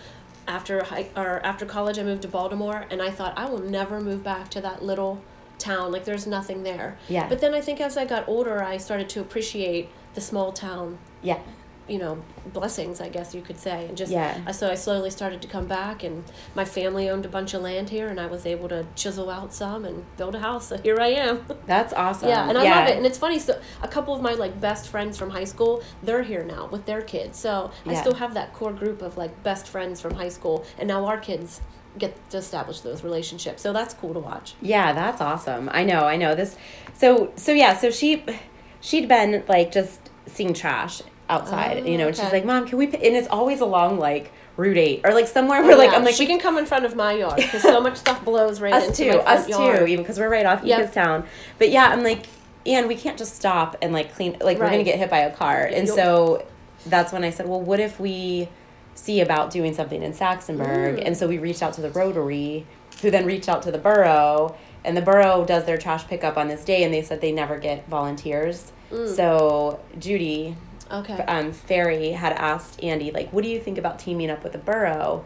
After 0.46 0.82
high, 0.82 1.08
or 1.14 1.44
after 1.44 1.66
college, 1.66 1.98
I 1.98 2.04
moved 2.04 2.22
to 2.22 2.28
Baltimore, 2.28 2.86
and 2.90 3.02
I 3.02 3.10
thought 3.10 3.36
I 3.36 3.44
will 3.44 3.58
never 3.58 4.00
move 4.00 4.24
back 4.24 4.48
to 4.50 4.62
that 4.62 4.82
little 4.82 5.20
town. 5.58 5.92
Like 5.92 6.04
there's 6.04 6.26
nothing 6.26 6.62
there. 6.62 6.96
Yeah. 7.08 7.28
But 7.28 7.40
then 7.40 7.54
I 7.54 7.60
think 7.60 7.80
as 7.80 7.96
I 7.96 8.04
got 8.04 8.28
older, 8.28 8.62
I 8.62 8.76
started 8.78 9.08
to 9.10 9.20
appreciate 9.20 9.88
the 10.14 10.20
small 10.20 10.52
town 10.52 10.98
yeah. 11.22 11.38
you 11.86 11.98
know 11.98 12.20
blessings 12.52 13.00
i 13.00 13.08
guess 13.08 13.34
you 13.34 13.42
could 13.42 13.58
say 13.58 13.86
and 13.86 13.96
just 13.96 14.10
Yeah. 14.10 14.40
uh, 14.46 14.52
so 14.52 14.68
i 14.70 14.74
slowly 14.74 15.10
started 15.10 15.40
to 15.42 15.48
come 15.48 15.66
back 15.66 16.02
and 16.02 16.24
my 16.54 16.64
family 16.64 17.08
owned 17.08 17.24
a 17.24 17.28
bunch 17.28 17.54
of 17.54 17.62
land 17.62 17.90
here 17.90 18.08
and 18.08 18.18
i 18.18 18.26
was 18.26 18.44
able 18.46 18.68
to 18.70 18.84
chisel 18.96 19.30
out 19.30 19.52
some 19.54 19.84
and 19.84 20.04
build 20.16 20.34
a 20.34 20.40
house 20.40 20.68
so 20.68 20.76
here 20.88 20.98
i 21.00 21.08
am 21.08 21.44
That's 21.66 21.92
awesome. 21.92 22.28
yeah 22.30 22.48
and 22.48 22.58
i 22.58 22.62
love 22.64 22.88
it 22.88 22.96
and 22.96 23.06
it's 23.06 23.18
funny 23.18 23.38
so 23.38 23.60
a 23.82 23.88
couple 23.88 24.12
of 24.14 24.20
my 24.22 24.32
like 24.32 24.60
best 24.60 24.88
friends 24.88 25.16
from 25.18 25.30
high 25.30 25.44
school 25.44 25.82
they're 26.02 26.22
here 26.24 26.42
now 26.44 26.66
with 26.66 26.84
their 26.86 27.02
kids 27.02 27.38
so 27.38 27.70
i 27.86 27.94
still 27.94 28.14
have 28.14 28.34
that 28.34 28.52
core 28.52 28.72
group 28.72 29.02
of 29.02 29.16
like 29.16 29.42
best 29.42 29.68
friends 29.68 30.00
from 30.00 30.14
high 30.14 30.30
school 30.30 30.64
and 30.78 30.88
now 30.88 31.04
our 31.06 31.18
kids 31.18 31.60
get 31.98 32.30
to 32.30 32.36
establish 32.38 32.80
those 32.80 33.02
relationships 33.04 33.62
so 33.62 33.72
that's 33.72 33.94
cool 33.94 34.14
to 34.14 34.20
watch 34.20 34.54
Yeah, 34.60 34.92
that's 34.92 35.20
awesome. 35.20 35.68
I 35.72 35.84
know, 35.84 36.00
I 36.06 36.16
know 36.16 36.34
this. 36.34 36.56
So, 36.94 37.32
so 37.36 37.52
yeah, 37.52 37.76
so 37.76 37.90
she, 37.90 38.24
she'd 38.80 39.08
been 39.08 39.44
like 39.48 39.70
just 39.72 40.00
seeing 40.26 40.54
trash 40.54 41.02
outside, 41.28 41.82
Oh, 41.84 41.86
you 41.86 41.98
know, 41.98 42.08
and 42.08 42.16
she's 42.16 42.32
like, 42.32 42.44
"Mom, 42.44 42.66
can 42.66 42.78
we?" 42.78 42.86
p-" 42.86 42.96
And 43.06 43.14
it's 43.16 43.28
always 43.28 43.60
along 43.60 43.98
like 43.98 44.32
Route 44.56 44.76
Eight 44.78 45.02
or 45.04 45.12
like 45.14 45.26
somewhere 45.26 45.62
where 45.62 45.74
oh, 45.74 45.78
like 45.78 45.90
Yeah, 45.90 45.96
I'm 45.98 46.04
like, 46.04 46.14
she 46.14 46.22
we 46.24 46.26
can 46.26 46.40
come 46.40 46.56
in 46.58 46.66
front 46.66 46.84
of 46.84 46.96
my 46.96 47.12
yard 47.12 47.36
because 47.36 47.62
so 47.62 47.80
much 47.86 47.96
stuff 47.96 48.24
blows 48.24 48.60
right 48.60 48.72
us 48.72 48.86
into 48.88 49.04
too, 49.04 49.18
my 49.18 49.22
front 49.24 49.28
us 49.40 49.48
yard. 49.48 49.78
too, 49.80 49.86
even 49.86 50.02
because 50.02 50.18
we're 50.18 50.30
right 50.30 50.46
off 50.46 50.64
Yep. 50.64 50.92
Ekastown. 50.92 51.26
But 51.58 51.70
yeah, 51.70 51.88
I'm 51.88 52.02
like, 52.02 52.26
and 52.66 52.88
we 52.88 52.94
can't 52.96 53.18
just 53.18 53.36
stop 53.36 53.76
and 53.82 53.92
like 53.92 54.14
clean. 54.14 54.36
Like 54.40 54.58
we're 54.58 54.70
gonna 54.70 54.82
get 54.84 54.98
hit 54.98 55.10
by 55.10 55.18
a 55.20 55.34
car, 55.34 55.64
and 55.64 55.86
You'll- 55.86 55.96
so 55.96 56.46
that's 56.86 57.12
when 57.12 57.24
I 57.24 57.30
said, 57.30 57.46
well, 57.46 57.60
what 57.60 57.78
if 57.80 58.00
we 58.00 58.48
see 58.98 59.20
about 59.20 59.50
doing 59.50 59.72
something 59.72 60.02
in 60.02 60.12
Saxonburg? 60.12 60.98
Mm. 60.98 61.06
And 61.06 61.16
so 61.16 61.28
we 61.28 61.38
reached 61.38 61.62
out 61.62 61.72
to 61.74 61.80
the 61.80 61.90
Rotary, 61.90 62.66
who 63.00 63.10
then 63.10 63.24
reached 63.24 63.48
out 63.48 63.62
to 63.62 63.70
the 63.70 63.78
borough, 63.78 64.56
and 64.84 64.96
the 64.96 65.02
borough 65.02 65.44
does 65.44 65.64
their 65.64 65.78
trash 65.78 66.06
pickup 66.06 66.36
on 66.36 66.48
this 66.48 66.64
day, 66.64 66.82
and 66.84 66.92
they 66.92 67.02
said 67.02 67.20
they 67.20 67.32
never 67.32 67.58
get 67.58 67.88
volunteers. 67.88 68.72
Mm. 68.90 69.14
So 69.14 69.80
Judy 69.98 70.56
Okay. 70.90 71.22
um, 71.24 71.52
Ferry 71.52 72.12
had 72.12 72.32
asked 72.32 72.82
Andy, 72.82 73.10
like, 73.10 73.30
what 73.32 73.44
do 73.44 73.50
you 73.50 73.60
think 73.60 73.76
about 73.76 73.98
teaming 73.98 74.30
up 74.30 74.42
with 74.42 74.52
the 74.52 74.58
borough? 74.58 75.24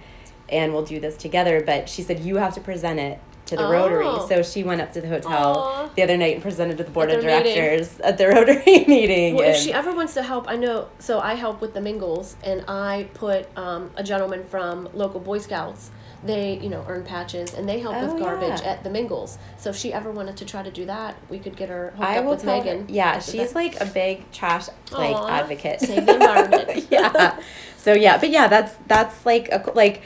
And 0.48 0.72
we'll 0.72 0.84
do 0.84 0.98
this 1.00 1.16
together. 1.16 1.62
But 1.64 1.88
she 1.88 2.02
said, 2.02 2.20
you 2.20 2.36
have 2.36 2.52
to 2.54 2.60
present 2.60 2.98
it 2.98 3.20
to 3.52 3.56
the 3.56 3.68
Rotary. 3.68 4.04
Oh. 4.06 4.26
So 4.28 4.42
she 4.42 4.62
went 4.64 4.80
up 4.80 4.92
to 4.94 5.00
the 5.00 5.08
hotel 5.08 5.58
Aw. 5.58 5.90
the 5.94 6.02
other 6.02 6.16
night 6.16 6.34
and 6.34 6.42
presented 6.42 6.76
to 6.78 6.84
the 6.84 6.90
board 6.90 7.10
of 7.10 7.22
their 7.22 7.38
meeting. 7.38 7.54
directors 7.56 8.00
at 8.00 8.18
the 8.18 8.28
Rotary 8.34 8.84
meeting. 8.86 9.36
Well, 9.36 9.48
if 9.50 9.56
she 9.56 9.72
ever 9.72 9.92
wants 9.94 10.14
to 10.14 10.22
help, 10.22 10.48
I 10.48 10.56
know. 10.56 10.88
So 10.98 11.20
I 11.20 11.34
help 11.34 11.60
with 11.60 11.74
the 11.74 11.80
Mingles, 11.80 12.36
and 12.42 12.64
I 12.68 13.08
put 13.14 13.48
um, 13.56 13.90
a 13.96 14.02
gentleman 14.02 14.44
from 14.44 14.88
local 14.94 15.20
Boy 15.20 15.38
Scouts. 15.38 15.90
They, 16.24 16.56
you 16.60 16.68
know, 16.68 16.84
earn 16.88 17.02
patches, 17.02 17.52
and 17.52 17.68
they 17.68 17.80
help 17.80 17.96
Oh, 17.96 18.12
with 18.14 18.22
garbage 18.22 18.60
yeah. 18.60 18.70
at 18.74 18.84
the 18.84 18.90
Mingles. 18.90 19.38
So 19.56 19.70
if 19.70 19.76
she 19.76 19.92
ever 19.92 20.08
wanted 20.12 20.36
to 20.36 20.44
try 20.44 20.62
to 20.62 20.70
do 20.70 20.86
that, 20.86 21.16
we 21.28 21.40
could 21.40 21.56
get 21.56 21.68
her 21.68 21.90
hooked 21.96 22.00
I 22.08 22.18
up 22.18 22.24
will 22.24 22.30
with 22.34 22.44
Megan. 22.44 22.86
her. 22.86 22.92
Yeah, 22.92 23.18
she's 23.18 23.48
that. 23.52 23.54
like 23.56 23.80
a 23.80 23.86
big 23.86 24.30
trash 24.30 24.68
like 24.92 25.16
Aw, 25.16 25.28
advocate. 25.28 25.80
save 25.80 26.06
the 26.06 26.14
environment. 26.14 26.86
yeah. 26.92 27.40
So 27.76 27.92
yeah, 27.94 28.18
but 28.18 28.30
yeah, 28.30 28.46
that's 28.46 28.76
that's 28.86 29.26
like 29.26 29.48
a 29.50 29.68
like 29.74 30.02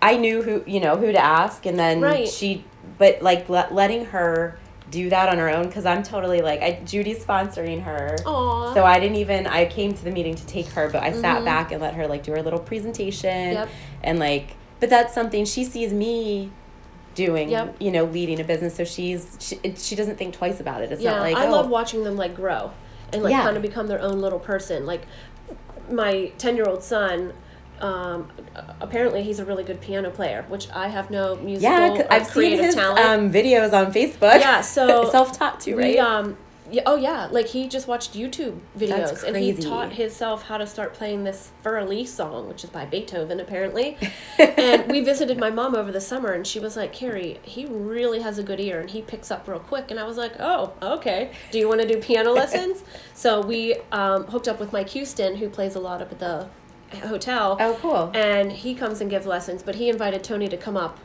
I 0.00 0.16
knew 0.16 0.42
who 0.42 0.62
you 0.66 0.80
know 0.80 0.96
who 0.96 1.10
to 1.12 1.18
ask, 1.22 1.66
and 1.66 1.78
then 1.78 2.00
Right. 2.00 2.28
she, 2.28 2.64
but 2.98 3.20
like 3.22 3.48
let, 3.48 3.74
letting 3.74 4.06
her 4.06 4.58
do 4.90 5.10
that 5.10 5.28
on 5.28 5.36
her 5.38 5.50
own 5.50 5.66
because 5.66 5.84
I'm 5.84 6.02
totally 6.02 6.40
like 6.40 6.62
I 6.62 6.80
Judy's 6.84 7.22
sponsoring 7.24 7.82
her. 7.82 8.16
Aw. 8.24 8.72
So 8.74 8.84
I 8.84 8.98
didn't 9.00 9.16
even 9.16 9.46
I 9.46 9.66
came 9.66 9.92
to 9.92 10.04
the 10.04 10.10
meeting 10.10 10.34
to 10.36 10.46
take 10.46 10.66
her, 10.68 10.88
but 10.88 11.02
I 11.02 11.12
sat 11.12 11.42
Mhm. 11.42 11.44
back 11.44 11.72
and 11.72 11.82
let 11.82 11.94
her 11.94 12.06
like 12.06 12.22
do 12.22 12.32
her 12.32 12.42
little 12.42 12.58
presentation 12.60 13.52
Yep. 13.52 13.68
and 14.02 14.18
like 14.18 14.56
but 14.80 14.88
that's 14.88 15.12
something 15.12 15.44
she 15.44 15.64
sees 15.64 15.92
me 15.92 16.52
doing, 17.16 17.50
Yep. 17.50 17.76
you 17.80 17.90
know, 17.90 18.04
leading 18.04 18.40
a 18.40 18.44
business. 18.44 18.76
So 18.76 18.84
she's 18.84 19.36
she, 19.40 19.58
she 19.76 19.94
doesn't 19.96 20.16
think 20.16 20.34
twice 20.34 20.60
about 20.60 20.80
it. 20.82 20.90
It's 20.92 21.02
yeah, 21.02 21.12
not 21.14 21.20
like 21.22 21.36
I 21.36 21.48
oh, 21.48 21.50
love 21.50 21.68
watching 21.68 22.04
them 22.04 22.16
like 22.16 22.34
grow 22.34 22.70
and 23.12 23.22
like 23.22 23.32
Yeah. 23.32 23.42
kind 23.42 23.56
of 23.56 23.62
become 23.62 23.88
their 23.88 24.00
own 24.00 24.20
little 24.20 24.38
person. 24.38 24.86
Like 24.86 25.02
my 25.90 26.32
ten-year-old 26.38 26.82
son. 26.82 27.32
Um, 27.80 28.30
apparently, 28.80 29.22
he's 29.22 29.38
a 29.38 29.44
really 29.44 29.64
good 29.64 29.80
piano 29.80 30.10
player, 30.10 30.44
which 30.48 30.70
I 30.70 30.88
have 30.88 31.10
no 31.10 31.36
musical 31.36 31.96
Yeah, 31.96 32.06
I've 32.10 32.26
seen 32.26 32.58
his 32.58 32.76
um, 32.76 33.30
videos 33.30 33.72
on 33.72 33.92
Facebook. 33.92 34.40
Yeah, 34.40 34.60
so 34.60 35.10
self-taught 35.10 35.60
too, 35.60 35.76
right? 35.76 35.94
We, 35.94 35.98
um, 35.98 36.36
yeah, 36.70 36.82
oh 36.84 36.96
yeah, 36.96 37.28
like 37.30 37.46
he 37.46 37.66
just 37.66 37.88
watched 37.88 38.12
YouTube 38.12 38.58
videos 38.78 39.22
and 39.22 39.36
he 39.36 39.54
taught 39.54 39.92
himself 39.92 40.42
how 40.42 40.58
to 40.58 40.66
start 40.66 40.92
playing 40.92 41.24
this 41.24 41.50
Für 41.64 41.82
Elise 41.82 42.12
song, 42.12 42.46
which 42.46 42.62
is 42.62 42.70
by 42.70 42.84
Beethoven 42.84 43.40
apparently. 43.40 43.96
and 44.38 44.90
we 44.90 45.00
visited 45.00 45.38
my 45.38 45.50
mom 45.50 45.74
over 45.74 45.90
the 45.90 46.00
summer, 46.00 46.32
and 46.32 46.46
she 46.46 46.60
was 46.60 46.76
like, 46.76 46.94
"Kerri, 46.94 47.38
he 47.42 47.64
really 47.66 48.20
has 48.20 48.38
a 48.38 48.42
good 48.42 48.60
ear, 48.60 48.80
and 48.80 48.90
he 48.90 49.00
picks 49.00 49.30
up 49.30 49.48
real 49.48 49.60
quick." 49.60 49.90
And 49.90 49.98
I 49.98 50.04
was 50.04 50.18
like, 50.18 50.34
"Oh, 50.38 50.74
okay. 50.82 51.30
Do 51.50 51.58
you 51.58 51.68
want 51.68 51.80
to 51.80 51.88
do 51.88 51.98
piano 52.00 52.32
lessons?" 52.32 52.84
so 53.14 53.40
we 53.40 53.76
um, 53.90 54.24
hooked 54.24 54.48
up 54.48 54.60
with 54.60 54.72
Mike 54.72 54.90
Houston, 54.90 55.36
who 55.36 55.48
plays 55.48 55.74
a 55.74 55.80
lot 55.80 56.02
up 56.02 56.12
at 56.12 56.18
the 56.18 56.48
hotel. 56.96 57.56
oh, 57.60 57.76
cool. 57.80 58.10
And 58.14 58.52
he 58.52 58.74
comes 58.74 59.00
and 59.00 59.10
gives 59.10 59.26
lessons, 59.26 59.62
but 59.62 59.76
he 59.76 59.88
invited 59.88 60.24
Tony 60.24 60.48
to 60.48 60.56
come 60.56 60.76
up 60.76 60.98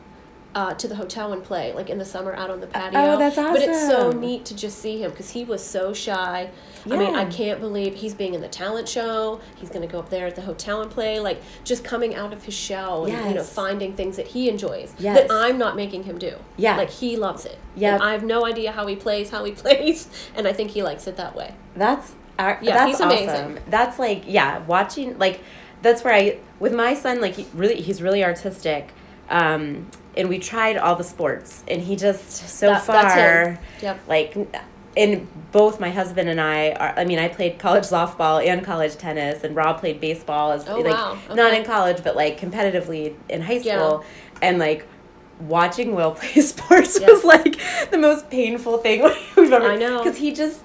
uh, 0.54 0.72
to 0.72 0.86
the 0.86 0.94
hotel 0.94 1.32
and 1.32 1.42
play, 1.42 1.72
like 1.72 1.90
in 1.90 1.98
the 1.98 2.04
summer 2.04 2.32
out 2.32 2.48
on 2.48 2.60
the 2.60 2.66
patio. 2.68 3.00
Oh, 3.00 3.18
that's 3.18 3.36
awesome. 3.36 3.54
But 3.54 3.62
it's 3.64 3.86
so 3.88 4.12
neat 4.12 4.44
to 4.44 4.54
just 4.54 4.78
see 4.78 5.02
him 5.02 5.10
because 5.10 5.30
he 5.30 5.42
was 5.44 5.64
so 5.66 5.92
shy. 5.92 6.48
I 6.86 6.96
mean, 6.96 7.14
I 7.16 7.24
can't 7.24 7.60
believe 7.60 7.96
he's 7.96 8.14
being 8.14 8.34
in 8.34 8.40
the 8.40 8.46
talent 8.48 8.88
show. 8.88 9.40
He's 9.56 9.68
going 9.70 9.80
to 9.84 9.90
go 9.90 9.98
up 9.98 10.10
there 10.10 10.26
at 10.28 10.36
the 10.36 10.42
hotel 10.42 10.80
and 10.80 10.88
play, 10.90 11.18
like 11.18 11.42
just 11.64 11.82
coming 11.82 12.14
out 12.14 12.32
of 12.32 12.44
his 12.44 12.54
shell 12.54 13.04
and 13.06 13.12
you 13.14 13.18
know 13.30 13.34
Yes. 13.36 13.52
finding 13.52 13.94
things 13.96 14.16
that 14.16 14.28
he 14.28 14.48
enjoys 14.48 14.94
Yes. 14.98 15.18
that 15.28 15.34
I'm 15.34 15.58
not 15.58 15.74
making 15.74 16.04
him 16.04 16.18
do. 16.18 16.36
Yeah. 16.56 16.76
like 16.76 16.90
he 16.90 17.16
loves 17.16 17.44
it. 17.46 17.58
Yeah. 17.74 17.98
I 18.00 18.12
have 18.12 18.22
no 18.22 18.46
idea 18.46 18.70
how 18.70 18.86
he 18.86 18.94
plays, 18.94 19.30
how 19.30 19.42
he 19.44 19.50
plays, 19.62 20.08
and 20.36 20.46
I 20.46 20.52
think 20.52 20.70
he 20.70 20.84
likes 20.84 21.08
it 21.08 21.16
that 21.16 21.34
way. 21.34 21.54
That's 21.74 22.12
uh, 22.38 22.56
Yeah, 22.62 22.74
that's 22.74 22.86
he's 22.92 23.00
awesome. 23.00 23.08
amazing. 23.26 23.58
That's 23.68 23.98
like 23.98 24.22
yeah, 24.26 24.58
watching 24.66 25.18
like 25.18 25.40
that's 25.84 26.02
where 26.02 26.12
I 26.14 26.38
with 26.58 26.74
my 26.74 26.94
son 26.94 27.20
like 27.20 27.34
he 27.34 27.46
really 27.54 27.80
he's 27.80 28.02
really 28.02 28.24
artistic. 28.24 28.90
Um 29.28 29.86
and 30.16 30.28
we 30.28 30.38
tried 30.38 30.76
all 30.76 30.96
the 30.96 31.04
sports 31.04 31.62
and 31.68 31.80
he 31.82 31.94
just 31.96 32.30
so 32.48 32.68
That- 32.70 32.82
far. 32.82 33.58
Yep. 33.80 34.00
like 34.08 34.36
and 34.96 35.26
both 35.50 35.80
my 35.80 35.90
husband 35.90 36.28
and 36.28 36.40
I 36.40 36.70
are 36.72 36.94
I 36.96 37.04
mean 37.04 37.18
I 37.18 37.28
played 37.28 37.58
college 37.58 37.84
softball 37.84 38.44
and 38.44 38.64
college 38.64 38.96
tennis 38.96 39.42
and 39.44 39.54
Rob 39.56 39.78
played 39.80 40.00
baseball 40.00 40.52
as 40.52 40.68
Oh, 40.68 40.78
like 40.80 40.94
wow. 40.94 41.18
not 41.34 41.52
in 41.54 41.64
college 41.64 42.02
but 42.04 42.14
like 42.16 42.38
competitively 42.40 43.14
in 43.28 43.42
high 43.42 43.54
Yeah. 43.62 43.76
school 43.76 44.04
and 44.42 44.58
like 44.58 44.86
watching 45.40 45.94
Will 45.96 46.12
play 46.12 46.40
sports 46.52 46.98
Yes. 47.00 47.10
was 47.10 47.24
like 47.24 47.56
the 47.90 47.98
most 47.98 48.30
painful 48.30 48.78
thing 48.78 49.02
we've 49.36 49.52
ever 49.52 49.66
I 49.72 49.76
know. 49.76 49.98
because 49.98 50.16
he 50.18 50.32
just 50.32 50.60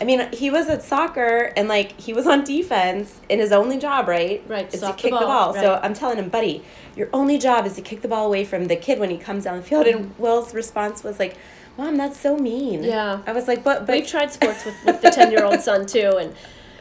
I 0.00 0.04
mean, 0.04 0.30
he 0.32 0.50
was 0.50 0.68
at 0.68 0.82
soccer 0.82 1.52
and 1.56 1.68
like 1.68 1.98
he 1.98 2.12
was 2.12 2.26
on 2.26 2.44
defense, 2.44 3.20
and 3.30 3.40
his 3.40 3.52
only 3.52 3.78
job, 3.78 4.08
right, 4.08 4.42
Right, 4.46 4.66
is 4.66 4.72
to 4.72 4.78
stop 4.78 4.96
the 4.96 5.02
kick 5.02 5.12
the 5.12 5.18
ball, 5.20 5.52
ball. 5.52 5.54
So. 5.54 5.80
I'm 5.82 5.94
telling 5.94 6.18
him, 6.18 6.28
buddy, 6.28 6.62
your 6.94 7.08
only 7.12 7.38
job 7.38 7.66
is 7.66 7.74
to 7.74 7.82
kick 7.82 8.02
the 8.02 8.08
ball 8.08 8.26
away 8.26 8.44
from 8.44 8.66
the 8.66 8.76
kid 8.76 8.98
when 8.98 9.10
he 9.10 9.16
comes 9.16 9.44
down 9.44 9.56
the 9.56 9.62
field. 9.62 9.86
And 9.86 10.06
mm-hmm. 10.06 10.22
Will's 10.22 10.52
response 10.52 11.02
was 11.02 11.18
like, 11.18 11.36
"Mom, 11.78 11.96
that's 11.96 12.20
so 12.20 12.36
mean." 12.36 12.84
Yeah. 12.84 13.22
I 13.26 13.32
was 13.32 13.48
like, 13.48 13.64
"But, 13.64 13.86
but 13.86 13.94
We've 13.94 14.06
tried 14.06 14.32
sports 14.32 14.64
with, 14.64 14.74
with 14.84 15.00
the 15.00 15.10
10 15.10 15.30
year 15.30 15.44
old 15.44 15.60
son 15.60 15.86
too, 15.86 16.18
and 16.18 16.34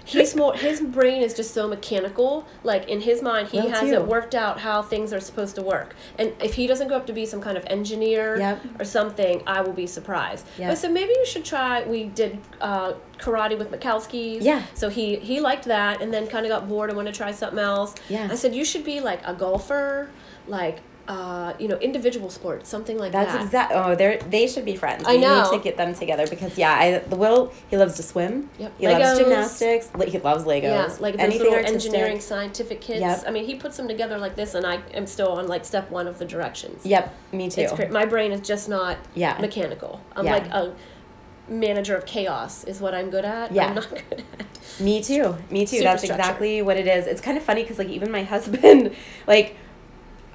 he's 0.05 0.35
more, 0.35 0.53
his 0.55 0.79
brain 0.81 1.21
is 1.21 1.33
just 1.33 1.53
so 1.53 1.67
mechanical. 1.67 2.47
Like 2.63 2.87
in 2.87 3.01
his 3.01 3.21
mind, 3.21 3.49
he 3.49 3.59
Will 3.59 3.69
has 3.69 3.81
too. 3.81 3.93
it 3.95 4.05
worked 4.07 4.35
out 4.35 4.59
how 4.59 4.81
things 4.81 5.11
are 5.11 5.19
supposed 5.19 5.55
to 5.55 5.61
work. 5.61 5.95
And 6.17 6.33
if 6.41 6.53
he 6.53 6.67
doesn't 6.67 6.87
grow 6.87 6.97
up 6.97 7.07
to 7.07 7.13
be 7.13 7.25
some 7.25 7.41
kind 7.41 7.57
of 7.57 7.65
engineer 7.67 8.37
Yep. 8.37 8.61
or 8.79 8.85
something, 8.85 9.41
I 9.47 9.61
will 9.61 9.73
be 9.73 9.87
surprised. 9.87 10.45
Yep. 10.57 10.69
But 10.71 10.77
so 10.77 10.91
maybe 10.91 11.09
you 11.11 11.25
should 11.25 11.43
try. 11.45 11.83
We 11.83 12.05
did 12.05 12.39
uh, 12.61 12.93
karate 13.17 13.57
with 13.57 13.71
Mikowski's. 13.71 14.45
Yeah. 14.45 14.63
So 14.73 14.89
he, 14.89 15.15
he 15.17 15.39
liked 15.39 15.65
that 15.65 16.01
and 16.01 16.13
then 16.13 16.27
kind 16.27 16.45
of 16.45 16.49
got 16.49 16.67
bored 16.69 16.89
and 16.89 16.97
wanted 16.97 17.13
to 17.13 17.17
try 17.17 17.31
something 17.31 17.59
else. 17.59 17.95
Yeah. 18.09 18.27
I 18.31 18.35
said, 18.35 18.53
you 18.55 18.63
should 18.65 18.83
be 18.83 18.99
like 19.01 19.21
a 19.25 19.33
golfer, 19.33 20.09
like, 20.47 20.79
uh, 21.07 21.53
you 21.59 21.67
know, 21.67 21.77
individual 21.77 22.29
sports, 22.31 22.67
something 22.67 22.97
like 22.97 23.11
that. 23.11 23.27
That's 23.27 23.51
that. 23.51 23.69
exact. 23.69 23.71
Oh, 23.75 23.93
they 23.95 24.17
they 24.29 24.47
should 24.47 24.65
be 24.65 24.75
friends. 24.75 25.03
I 25.05 25.15
we 25.15 25.21
know. 25.21 25.43
need 25.51 25.57
to 25.57 25.63
get 25.63 25.77
them 25.77 25.93
together 25.93 26.25
because 26.27 26.57
yeah, 26.57 26.73
I 26.73 26.97
the 26.99 27.15
Will 27.15 27.53
he 27.69 27.77
loves 27.77 27.95
to 27.97 28.03
swim. 28.03 28.49
Yep. 28.57 28.73
He 28.79 28.87
loves 28.87 29.19
gymnastics. 29.19 29.91
li- 29.95 30.09
He 30.09 30.17
loves 30.19 30.45
Legos. 30.45 30.63
Yeah, 30.63 30.87
like 30.99 31.13
those 31.13 31.21
anything 31.21 31.39
little 31.41 31.53
artistic. 31.55 31.75
engineering 31.75 32.19
scientific 32.19 32.81
kits. 32.81 33.01
Yep. 33.01 33.23
I 33.27 33.31
mean, 33.31 33.45
he 33.45 33.55
puts 33.55 33.77
them 33.77 33.87
together 33.87 34.17
like 34.17 34.35
this, 34.35 34.55
and 34.55 34.65
I 34.65 34.81
am 34.93 35.05
still 35.05 35.33
on 35.33 35.47
like 35.47 35.63
step 35.65 35.91
one 35.91 36.07
of 36.07 36.17
the 36.17 36.25
directions. 36.25 36.85
Yep, 36.85 37.13
me 37.33 37.49
too. 37.49 37.61
It's 37.61 37.73
great. 37.73 37.91
My 37.91 38.05
brain 38.05 38.31
is 38.31 38.41
just 38.47 38.67
not 38.67 38.97
Yeah. 39.13 39.37
mechanical. 39.39 40.01
I'm 40.15 40.25
Yeah. 40.25 40.31
like 40.33 40.47
a 40.47 40.73
manager 41.47 41.95
of 41.95 42.05
chaos 42.07 42.63
is 42.63 42.81
what 42.81 42.95
I'm 42.95 43.09
good 43.11 43.25
at. 43.25 43.51
Yeah. 43.51 43.67
I'm 43.67 43.75
not 43.75 43.89
good 43.91 44.23
at. 44.39 44.79
Me 44.81 45.03
too. 45.03 45.35
Me 45.51 45.65
too. 45.65 45.81
That's 45.81 46.03
exactly 46.03 46.61
what 46.63 46.77
it 46.77 46.87
is. 46.87 47.05
It's 47.05 47.21
kind 47.21 47.37
of 47.37 47.43
funny 47.43 47.61
because 47.61 47.77
like 47.77 47.89
even 47.89 48.11
my 48.11 48.23
husband, 48.33 48.95
like, 49.27 49.55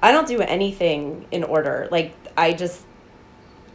I 0.01 0.11
don't 0.11 0.27
do 0.27 0.41
anything 0.41 1.25
in 1.31 1.43
order. 1.43 1.87
Like 1.91 2.13
I 2.37 2.53
just, 2.53 2.85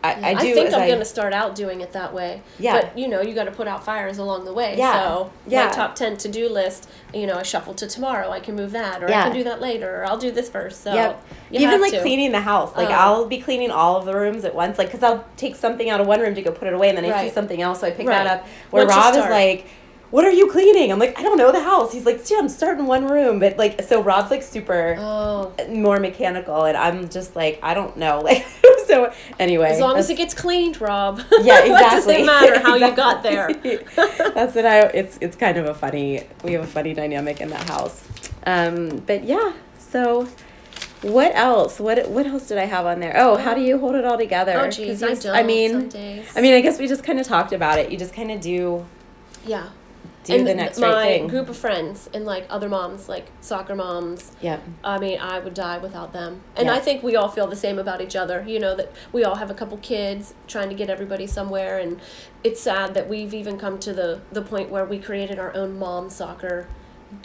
I, 0.04 0.30
I 0.30 0.34
do. 0.34 0.54
think 0.54 0.72
I'm 0.74 0.82
I- 0.82 0.86
going 0.86 0.98
to 0.98 1.04
start 1.04 1.32
out 1.32 1.54
doing 1.54 1.80
it 1.80 1.92
that 1.92 2.12
way. 2.12 2.42
Yeah. 2.58 2.80
But 2.80 2.98
you 2.98 3.08
know, 3.08 3.20
you 3.22 3.34
got 3.34 3.44
to 3.44 3.50
put 3.50 3.66
out 3.68 3.84
fires 3.84 4.18
along 4.18 4.44
the 4.44 4.52
way. 4.52 4.76
Yeah. 4.76 4.92
So 4.92 5.30
Yeah. 5.46 5.66
my 5.66 5.72
top 5.72 5.94
ten 5.94 6.16
to 6.18 6.28
do 6.28 6.48
list, 6.48 6.88
you 7.14 7.26
know, 7.26 7.34
I 7.36 7.42
shuffle 7.42 7.74
to 7.74 7.86
tomorrow. 7.86 8.30
I 8.30 8.40
can 8.40 8.54
move 8.56 8.72
that, 8.72 9.02
or 9.02 9.08
Yeah. 9.08 9.20
I 9.20 9.24
can 9.24 9.32
do 9.36 9.44
that 9.44 9.60
later, 9.60 10.00
or 10.02 10.04
I'll 10.04 10.18
do 10.18 10.30
this 10.30 10.48
first. 10.48 10.82
So 10.82 10.92
Yep. 10.94 11.24
Even 11.52 11.80
like 11.80 11.92
to. 11.92 12.00
cleaning 12.02 12.32
the 12.32 12.40
house. 12.40 12.76
Like 12.76 12.88
Oh. 12.90 12.92
I'll 12.92 13.26
be 13.26 13.38
cleaning 13.40 13.70
all 13.70 13.96
of 13.96 14.04
the 14.04 14.14
rooms 14.14 14.44
at 14.44 14.54
once. 14.54 14.78
Like 14.78 14.88
because 14.88 15.02
I'll 15.02 15.24
take 15.36 15.54
something 15.56 15.88
out 15.90 16.00
of 16.00 16.06
one 16.06 16.20
room 16.20 16.34
to 16.34 16.42
go 16.42 16.50
put 16.52 16.68
it 16.68 16.74
away, 16.74 16.88
and 16.88 16.98
then 16.98 17.04
I 17.10 17.26
see 17.28 17.32
something 17.32 17.60
else, 17.62 17.80
so 17.80 17.86
I 17.86 17.90
pick 17.92 18.06
Right. 18.06 18.24
that 18.24 18.40
up. 18.40 18.46
Where 18.70 18.84
Once 18.84 18.96
Rob 18.96 19.14
is 19.16 19.30
like. 19.30 19.66
What 20.10 20.24
are 20.24 20.30
you 20.30 20.50
cleaning? 20.50 20.92
I'm 20.92 20.98
like, 20.98 21.18
I 21.18 21.22
don't 21.22 21.36
know 21.36 21.50
the 21.52 21.62
house. 21.62 21.92
He's 21.92 22.06
like, 22.06 22.20
yeah, 22.30 22.38
I'm 22.38 22.48
starting 22.48 22.86
one 22.86 23.06
room, 23.08 23.38
but 23.40 23.56
like, 23.58 23.82
so 23.82 24.02
Rob's 24.02 24.30
like 24.30 24.42
super 24.42 24.96
Oh. 24.98 25.52
more 25.68 25.98
mechanical, 25.98 26.64
and 26.64 26.76
I'm 26.76 27.08
just 27.08 27.34
like, 27.34 27.58
I 27.62 27.74
don't 27.74 27.96
know, 27.96 28.20
like, 28.24 28.44
so 28.86 29.12
anyway. 29.38 29.70
As 29.70 29.80
long 29.80 29.96
as 29.98 30.08
it 30.10 30.16
gets 30.16 30.32
cleaned, 30.34 30.80
Rob. 30.80 31.18
yeah, 31.42 31.64
exactly. 31.64 31.70
what 31.70 31.90
does 31.90 32.06
it 32.06 32.24
matter 32.26 32.58
how 32.60 32.76
you 32.76 32.94
got 32.94 33.22
there? 33.22 33.52
That's 34.34 34.54
what 34.54 34.64
I. 34.64 34.80
It's 34.86 35.18
it's 35.20 35.36
kind 35.36 35.56
of 35.58 35.66
a 35.66 35.74
funny. 35.74 36.22
We 36.44 36.52
have 36.52 36.62
a 36.62 36.66
funny 36.68 36.94
dynamic 36.94 37.40
in 37.40 37.50
that 37.50 37.68
house. 37.68 38.06
Um, 38.46 38.98
but 39.06 39.24
yeah. 39.24 39.54
So, 39.78 40.28
what 41.02 41.34
else? 41.34 41.80
What 41.80 42.08
what 42.10 42.26
else 42.26 42.46
did 42.46 42.58
I 42.58 42.64
have 42.66 42.86
on 42.86 43.00
there? 43.00 43.14
Oh, 43.16 43.36
how 43.36 43.54
do 43.54 43.60
you 43.60 43.78
hold 43.78 43.96
it 43.96 44.04
all 44.04 44.16
together? 44.18 44.52
Oh, 44.56 44.70
geez, 44.70 45.02
I 45.02 45.14
don't 45.14 45.26
I 45.34 45.42
mean, 45.42 45.70
some 45.72 45.88
days. 45.88 46.28
I 46.36 46.40
mean, 46.40 46.54
I 46.54 46.60
guess 46.60 46.78
we 46.78 46.86
just 46.86 47.02
kind 47.02 47.18
of 47.18 47.26
talked 47.26 47.52
about 47.52 47.78
it. 47.80 47.90
You 47.90 47.98
just 47.98 48.14
kind 48.14 48.30
of 48.30 48.40
do 48.40 48.86
Yeah. 49.44 49.68
Do 50.26 50.34
and 50.34 50.46
the 50.46 50.54
next 50.54 50.78
my 50.78 50.88
right 50.92 51.04
thing. 51.20 51.28
group 51.28 51.48
of 51.48 51.56
friends 51.56 52.08
and 52.14 52.24
like 52.24 52.46
other 52.50 52.68
moms, 52.68 53.08
like 53.08 53.30
soccer 53.40 53.74
moms. 53.74 54.32
Yep. 54.40 54.62
I 54.84 54.98
mean, 54.98 55.18
I 55.20 55.38
would 55.38 55.54
die 55.54 55.78
without 55.78 56.12
them. 56.12 56.42
And 56.56 56.66
Yeah. 56.66 56.74
I 56.74 56.80
think 56.80 57.02
we 57.02 57.16
all 57.16 57.28
feel 57.28 57.46
the 57.46 57.56
same 57.56 57.78
about 57.78 58.00
each 58.00 58.16
other. 58.16 58.44
You 58.46 58.58
know, 58.58 58.74
that 58.76 58.92
we 59.12 59.24
all 59.24 59.36
have 59.36 59.50
a 59.50 59.54
couple 59.54 59.76
kids 59.78 60.34
trying 60.46 60.68
to 60.68 60.74
get 60.74 60.90
everybody 60.90 61.26
somewhere. 61.26 61.78
And 61.78 62.00
it's 62.44 62.60
sad 62.60 62.94
that 62.94 63.08
we've 63.08 63.32
even 63.34 63.58
come 63.58 63.78
to 63.80 63.92
the, 63.92 64.20
the 64.32 64.42
point 64.42 64.70
where 64.70 64.84
we 64.84 64.98
created 64.98 65.38
our 65.38 65.54
own 65.54 65.78
mom 65.78 66.10
soccer 66.10 66.68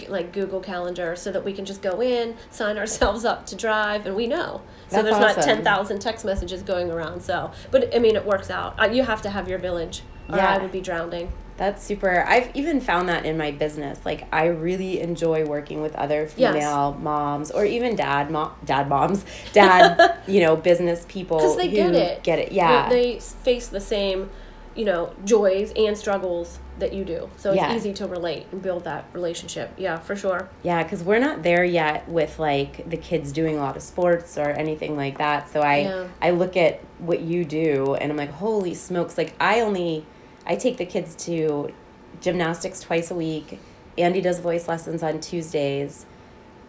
like 0.08 0.32
Google 0.32 0.60
Calendar 0.60 1.16
so 1.16 1.32
that 1.32 1.44
we 1.44 1.54
can 1.54 1.66
just 1.66 1.82
go 1.82 2.02
in, 2.02 2.36
sign 2.52 2.78
ourselves 2.84 3.26
up 3.26 3.46
to 3.48 3.56
drive, 3.56 4.06
and 4.06 4.16
we 4.16 4.28
know. 4.28 4.62
So 4.90 5.02
That's 5.02 5.18
there's 5.18 5.36
not 5.38 5.44
10,000 5.44 6.00
text 6.00 6.24
messages 6.24 6.62
going 6.62 6.92
around. 6.92 7.22
So, 7.24 7.52
but 7.72 7.94
I 7.96 8.00
mean, 8.00 8.16
it 8.16 8.26
works 8.26 8.50
out. 8.52 8.94
You 8.94 9.04
have 9.04 9.22
to 9.24 9.30
have 9.32 9.48
your 9.50 9.58
village, 9.58 10.04
or 10.30 10.36
Yeah. 10.38 10.54
I 10.54 10.58
would 10.60 10.72
be 10.72 10.82
drowning. 10.82 11.32
That's 11.62 11.84
super. 11.84 12.26
I've 12.28 12.50
even 12.56 12.82
found 12.82 13.08
that 13.10 13.24
in 13.24 13.38
my 13.38 13.52
business. 13.52 14.00
Like 14.04 14.26
I 14.34 14.46
really 14.48 15.00
enjoy 15.00 15.46
working 15.46 15.80
with 15.84 15.94
other 15.96 16.28
Yes. 16.36 16.54
female 16.56 16.94
moms 17.00 17.52
or 17.52 17.66
even 17.66 17.96
dad 17.96 18.32
mom 18.32 18.54
dad 18.66 18.90
moms, 18.90 19.24
dad, 19.54 20.18
you 20.28 20.40
know, 20.42 20.56
business 20.56 21.06
people 21.08 21.38
Because 21.38 21.58
they 21.58 21.68
who 21.70 21.76
get 21.76 21.94
it. 21.94 22.24
Get 22.24 22.40
it. 22.40 22.52
Yeah. 22.52 22.90
They, 22.90 23.18
s- 23.18 23.36
face 23.44 23.68
the 23.68 23.80
same, 23.80 24.32
you 24.76 24.86
know, 24.86 25.14
joys 25.24 25.72
and 25.76 25.96
struggles 25.96 26.58
that 26.80 26.94
you 26.94 27.06
do. 27.06 27.30
So 27.38 27.52
it's 27.52 27.58
Yeah. 27.58 27.76
easy 27.76 27.94
to 27.94 28.08
relate 28.08 28.48
and 28.52 28.60
build 28.60 28.84
that 28.86 29.06
relationship. 29.14 29.72
Yeah, 29.78 30.00
for 30.00 30.16
sure. 30.16 30.50
Yeah, 30.64 30.82
because 30.82 31.04
we're 31.04 31.20
not 31.20 31.44
there 31.44 31.64
yet 31.64 32.10
with 32.10 32.40
like 32.40 32.90
the 32.90 32.98
kids 32.98 33.32
doing 33.32 33.56
a 33.56 33.60
lot 33.60 33.78
of 33.78 33.84
sports 33.84 34.36
or 34.36 34.50
anything 34.50 34.98
like 34.98 35.20
that. 35.20 35.48
So 35.54 35.62
I 35.62 35.78
Yeah. 35.82 36.08
I 36.24 36.32
look 36.32 36.58
at 36.58 36.80
what 36.98 37.20
you 37.22 37.46
do 37.46 37.94
and 37.94 38.12
I'm 38.12 38.18
like, 38.18 38.32
holy 38.32 38.74
smokes! 38.74 39.16
Like 39.16 39.36
I 39.40 39.60
only 39.60 40.06
I 40.46 40.56
take 40.56 40.78
the 40.78 40.86
kids 40.86 41.16
to 41.26 41.74
gymnastics 42.20 42.80
twice 42.80 43.12
a 43.12 43.16
week. 43.16 43.60
Andy 43.98 44.22
does 44.22 44.40
voice 44.40 44.68
lessons 44.68 45.04
on 45.04 45.20
Tuesdays. 45.20 46.06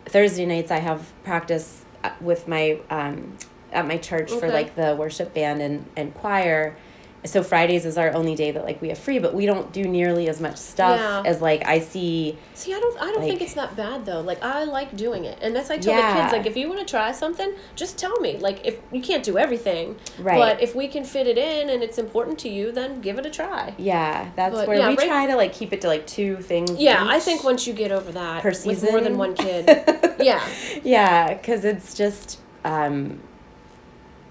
Thursday 0.07 0.47
nights 0.47 0.71
I 0.71 0.79
have 0.79 1.13
practice 1.25 1.85
uh, 2.03 2.11
with 2.21 2.49
my 2.49 2.81
um, 2.91 3.37
at 3.73 3.87
my 3.87 3.97
church 3.97 4.31
for 4.31 4.49
like 4.49 4.75
the 4.75 4.95
worship 4.97 5.33
band 5.33 5.63
and 5.63 5.87
and 5.97 6.15
choir. 6.15 6.77
So 7.25 7.43
Fridays 7.45 7.85
is 7.87 7.97
our 7.97 8.13
only 8.13 8.35
day 8.35 8.51
that 8.51 8.65
like 8.65 8.83
we 8.83 8.89
have 8.89 8.99
free, 8.99 9.19
but 9.21 9.33
we 9.33 9.47
don't 9.47 9.73
do 9.73 9.85
nearly 9.85 10.29
as 10.29 10.41
much 10.41 10.57
stuff 10.57 10.99
Yeah. 10.99 11.23
as 11.31 11.41
like 11.41 11.65
I 11.67 11.79
see. 11.79 12.37
See, 12.55 12.75
I 12.75 12.81
don't, 12.81 13.01
I 13.01 13.13
don't 13.13 13.23
think 13.23 13.41
it's 13.41 13.55
that 13.55 13.77
bad 13.77 14.05
though. 14.07 14.21
Like, 14.21 14.43
I 14.43 14.65
like 14.65 14.97
doing 14.97 15.25
it, 15.25 15.39
and 15.41 15.55
that's 15.55 15.71
I 15.71 15.79
tell 15.79 15.95
the 15.97 16.21
kids, 16.21 16.33
like, 16.33 16.47
if 16.47 16.57
you 16.57 16.69
want 16.69 16.81
to 16.81 16.87
try 16.87 17.13
something, 17.13 17.53
just 17.77 17.97
tell 17.99 18.19
me. 18.21 18.39
Like, 18.39 18.65
if 18.67 18.81
you 18.93 19.01
can't 19.01 19.23
do 19.25 19.39
everything, 19.39 19.97
Right. 20.19 20.39
But 20.39 20.63
if 20.63 20.75
we 20.75 20.89
can 20.89 21.05
fit 21.05 21.27
it 21.27 21.39
in 21.39 21.71
and 21.71 21.83
it's 21.83 21.99
important 21.99 22.39
to 22.41 22.49
you, 22.49 22.73
then 22.73 23.01
give 23.01 23.19
it 23.19 23.27
a 23.27 23.31
try. 23.31 23.75
Yeah, 23.79 24.31
that's 24.37 24.55
But, 24.55 24.69
where 24.69 24.79
yeah, 24.79 24.89
we 24.91 24.97
right- 24.97 25.07
try 25.09 25.27
to 25.27 25.37
like 25.37 25.53
keep 25.53 25.73
it 25.73 25.81
to 25.83 25.89
like 25.89 26.07
two 26.07 26.37
things. 26.37 26.73
Yeah, 26.73 27.05
I 27.09 27.19
think 27.21 27.43
once 27.45 27.67
you 27.67 27.73
get 27.73 27.91
over 27.93 28.11
that 28.13 28.43
Per 28.43 28.53
with 28.65 28.83
more 28.83 29.01
than 29.01 29.17
one 29.19 29.35
kid, 29.35 29.67
yeah, 30.21 30.43
yeah, 30.85 31.35
because 31.35 31.65
it's 31.65 31.95
just, 31.95 32.39
um, 32.65 33.21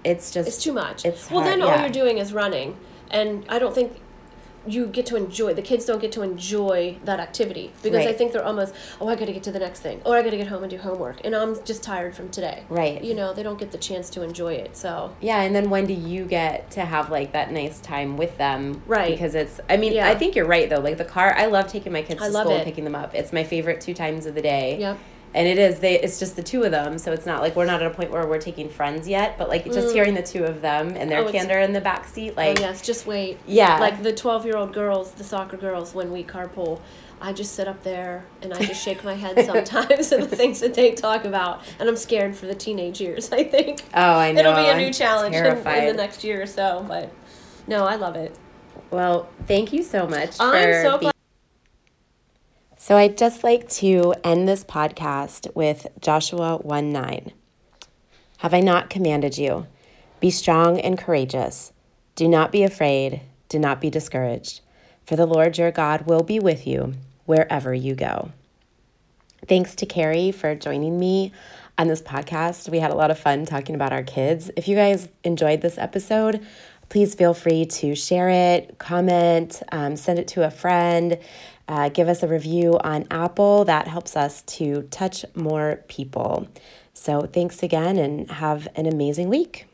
it's 0.04 0.30
just 0.30 0.48
it's 0.48 0.62
too 0.62 0.72
much. 0.72 1.04
It's 1.04 1.30
well, 1.30 1.40
hard, 1.40 1.52
then 1.52 1.62
all 1.62 1.68
yeah. 1.68 1.82
you're 1.82 1.92
doing 1.92 2.18
is 2.18 2.32
running, 2.32 2.76
and 3.10 3.44
I 3.48 3.58
don't 3.58 3.74
think 3.74 4.00
you 4.66 4.86
get 4.86 5.06
to 5.06 5.16
enjoy. 5.16 5.54
The 5.54 5.62
kids 5.62 5.84
don't 5.84 6.00
get 6.00 6.12
to 6.12 6.22
enjoy 6.22 6.96
that 7.04 7.20
activity 7.20 7.72
because 7.82 8.06
I 8.06 8.12
think 8.12 8.32
they're 8.32 8.44
almost, 8.44 8.74
oh, 9.00 9.08
I 9.08 9.16
got 9.16 9.26
to 9.26 9.32
get 9.32 9.42
to 9.44 9.52
the 9.52 9.58
next 9.58 9.80
thing, 9.80 10.00
or 10.04 10.16
I 10.16 10.22
got 10.22 10.30
to 10.30 10.36
get 10.36 10.46
home 10.46 10.62
and 10.62 10.70
do 10.70 10.78
homework, 10.78 11.24
and 11.24 11.34
I'm 11.34 11.62
just 11.64 11.82
tired 11.82 12.14
from 12.14 12.28
today. 12.30 12.64
Right. 12.68 13.02
You 13.02 13.14
know, 13.14 13.32
they 13.32 13.42
don't 13.42 13.58
get 13.58 13.72
the 13.72 13.78
chance 13.78 14.08
to 14.10 14.22
enjoy 14.22 14.54
it. 14.54 14.76
So 14.76 15.14
Yeah, 15.20 15.40
and 15.42 15.54
then 15.54 15.70
when 15.70 15.86
do 15.86 15.94
you 15.94 16.24
get 16.24 16.70
to 16.72 16.84
have 16.84 17.10
like 17.10 17.32
that 17.32 17.50
nice 17.50 17.80
time 17.80 18.16
with 18.16 18.38
them? 18.38 18.82
Right. 18.86 19.10
Because 19.10 19.34
it's, 19.34 19.60
I 19.68 19.76
mean, 19.76 19.92
Yeah. 19.92 20.08
I 20.08 20.14
think 20.14 20.36
you're 20.36 20.46
right 20.46 20.68
though. 20.70 20.80
Like 20.80 20.98
the 20.98 21.04
car, 21.04 21.34
I 21.36 21.46
love 21.46 21.66
taking 21.66 21.92
my 21.92 22.02
kids 22.02 22.22
I 22.22 22.26
to 22.26 22.32
school 22.32 22.52
and 22.52 22.64
picking 22.64 22.84
them 22.84 22.94
up. 22.94 23.14
It's 23.14 23.32
my 23.32 23.44
favorite 23.44 23.80
two 23.80 23.94
times 23.94 24.26
of 24.26 24.34
the 24.34 24.42
day. 24.42 24.78
Yep. 24.78 24.98
And 25.34 25.48
it 25.48 25.58
is 25.58 25.80
they. 25.80 25.98
It's 25.98 26.18
just 26.18 26.36
the 26.36 26.42
two 26.42 26.62
of 26.64 26.70
them, 26.72 26.98
so 26.98 27.10
it's 27.12 27.24
not 27.24 27.40
like 27.40 27.56
we're 27.56 27.64
not 27.64 27.80
at 27.82 27.90
a 27.90 27.94
point 27.94 28.10
where 28.10 28.26
we're 28.26 28.38
taking 28.40 28.68
friends 28.68 29.08
yet. 29.08 29.38
But 29.38 29.48
like 29.48 29.64
just 29.64 29.94
hearing 29.94 30.12
the 30.14 30.22
two 30.22 30.44
of 30.44 30.60
them 30.60 30.88
and 30.96 31.10
their 31.10 31.22
Mm. 31.22 31.28
Oh, 31.28 31.32
candor 31.32 31.58
in 31.58 31.72
the 31.72 31.80
back 31.80 32.06
seat, 32.06 32.36
like 32.36 32.58
oh 32.58 32.62
yes, 32.62 32.82
just 32.82 33.06
wait. 33.06 33.38
Yeah. 33.46 33.78
Like 33.78 34.02
the 34.02 34.12
twelve-year-old 34.12 34.74
girls, 34.74 35.12
the 35.12 35.24
soccer 35.24 35.56
girls, 35.56 35.94
when 35.94 36.12
we 36.12 36.22
carpool. 36.22 36.80
I 37.24 37.32
just 37.32 37.54
sit 37.54 37.68
up 37.68 37.84
there 37.84 38.24
and 38.42 38.52
I 38.52 38.58
just 38.64 38.82
shake 38.84 39.04
my 39.04 39.14
head 39.14 39.46
sometimes 39.46 40.10
at 40.12 40.28
the 40.28 40.36
things 40.36 40.58
that 40.58 40.74
they 40.74 40.90
talk 40.90 41.24
about, 41.24 41.62
and 41.78 41.88
I'm 41.88 41.96
scared 41.96 42.34
for 42.36 42.46
the 42.46 42.54
teenage 42.54 43.00
years. 43.00 43.30
I 43.32 43.44
think. 43.44 43.84
oh, 43.94 44.00
I 44.18 44.32
know 44.32 44.40
It'll 44.40 44.54
be 44.56 44.68
a 44.68 44.76
new 44.76 44.86
I'm 44.88 44.92
challenge 44.92 45.36
in, 45.36 45.46
in 45.46 45.86
the 45.86 45.92
next 45.94 46.24
year 46.24 46.42
or 46.42 46.46
so, 46.46 46.84
but 46.86 47.10
no, 47.68 47.84
I 47.84 47.94
love 47.94 48.16
it. 48.16 48.36
Well, 48.90 49.28
thank 49.46 49.72
you 49.72 49.82
so 49.84 50.06
much. 50.06 50.36
I'm 50.40 50.62
for 50.64 50.82
so 50.82 50.90
being- 50.98 51.00
glad. 51.00 51.11
So 52.82 52.96
I'd 52.96 53.16
just 53.16 53.44
like 53.44 53.68
to 53.74 54.12
end 54.24 54.48
this 54.48 54.64
podcast 54.64 55.54
with 55.54 55.86
Joshua 56.00 56.56
1 56.56 56.90
9. 56.90 57.32
Have 58.38 58.52
I 58.52 58.58
not 58.58 58.90
commanded 58.90 59.38
you? 59.38 59.68
Be 60.18 60.30
strong 60.32 60.80
and 60.80 60.98
courageous. 60.98 61.72
Do 62.16 62.26
not 62.26 62.50
be 62.50 62.64
afraid. 62.64 63.20
Do 63.48 63.60
not 63.60 63.80
be 63.80 63.88
discouraged. 63.88 64.62
For 65.06 65.14
the 65.14 65.26
Lord 65.26 65.58
your 65.58 65.70
God 65.70 66.06
will 66.06 66.24
be 66.24 66.40
with 66.40 66.66
you 66.66 66.94
wherever 67.24 67.72
you 67.72 67.94
go. 67.94 68.32
Thanks 69.46 69.76
to 69.76 69.86
Kerri 69.86 70.34
for 70.34 70.56
joining 70.56 70.98
me 70.98 71.30
on 71.78 71.86
this 71.86 72.02
podcast. 72.02 72.68
We 72.68 72.80
had 72.80 72.90
a 72.90 72.96
lot 72.96 73.12
of 73.12 73.18
fun 73.18 73.46
talking 73.46 73.76
about 73.76 73.92
our 73.92 74.02
kids. 74.02 74.50
If 74.56 74.66
you 74.66 74.74
guys 74.74 75.08
enjoyed 75.22 75.60
this 75.60 75.78
episode, 75.78 76.44
please 76.92 77.14
feel 77.14 77.32
free 77.32 77.64
to 77.64 77.94
share 77.94 78.28
it, 78.28 78.76
comment, 78.78 79.62
um, 79.72 79.96
send 79.96 80.18
it 80.18 80.28
to 80.28 80.44
a 80.44 80.50
friend, 80.50 81.16
uh, 81.68 81.88
give 81.88 82.08
us 82.08 82.22
a 82.22 82.28
review 82.28 82.78
on 82.82 83.06
Apple. 83.10 83.64
That 83.64 83.88
helps 83.88 84.16
us 84.16 84.42
to 84.42 84.82
touch 84.90 85.24
more 85.34 85.84
people. 85.88 86.48
So 86.92 87.22
thanks 87.22 87.62
again 87.62 87.96
and 87.98 88.30
have 88.30 88.68
an 88.74 88.86
amazing 88.86 89.28
week. 89.28 89.66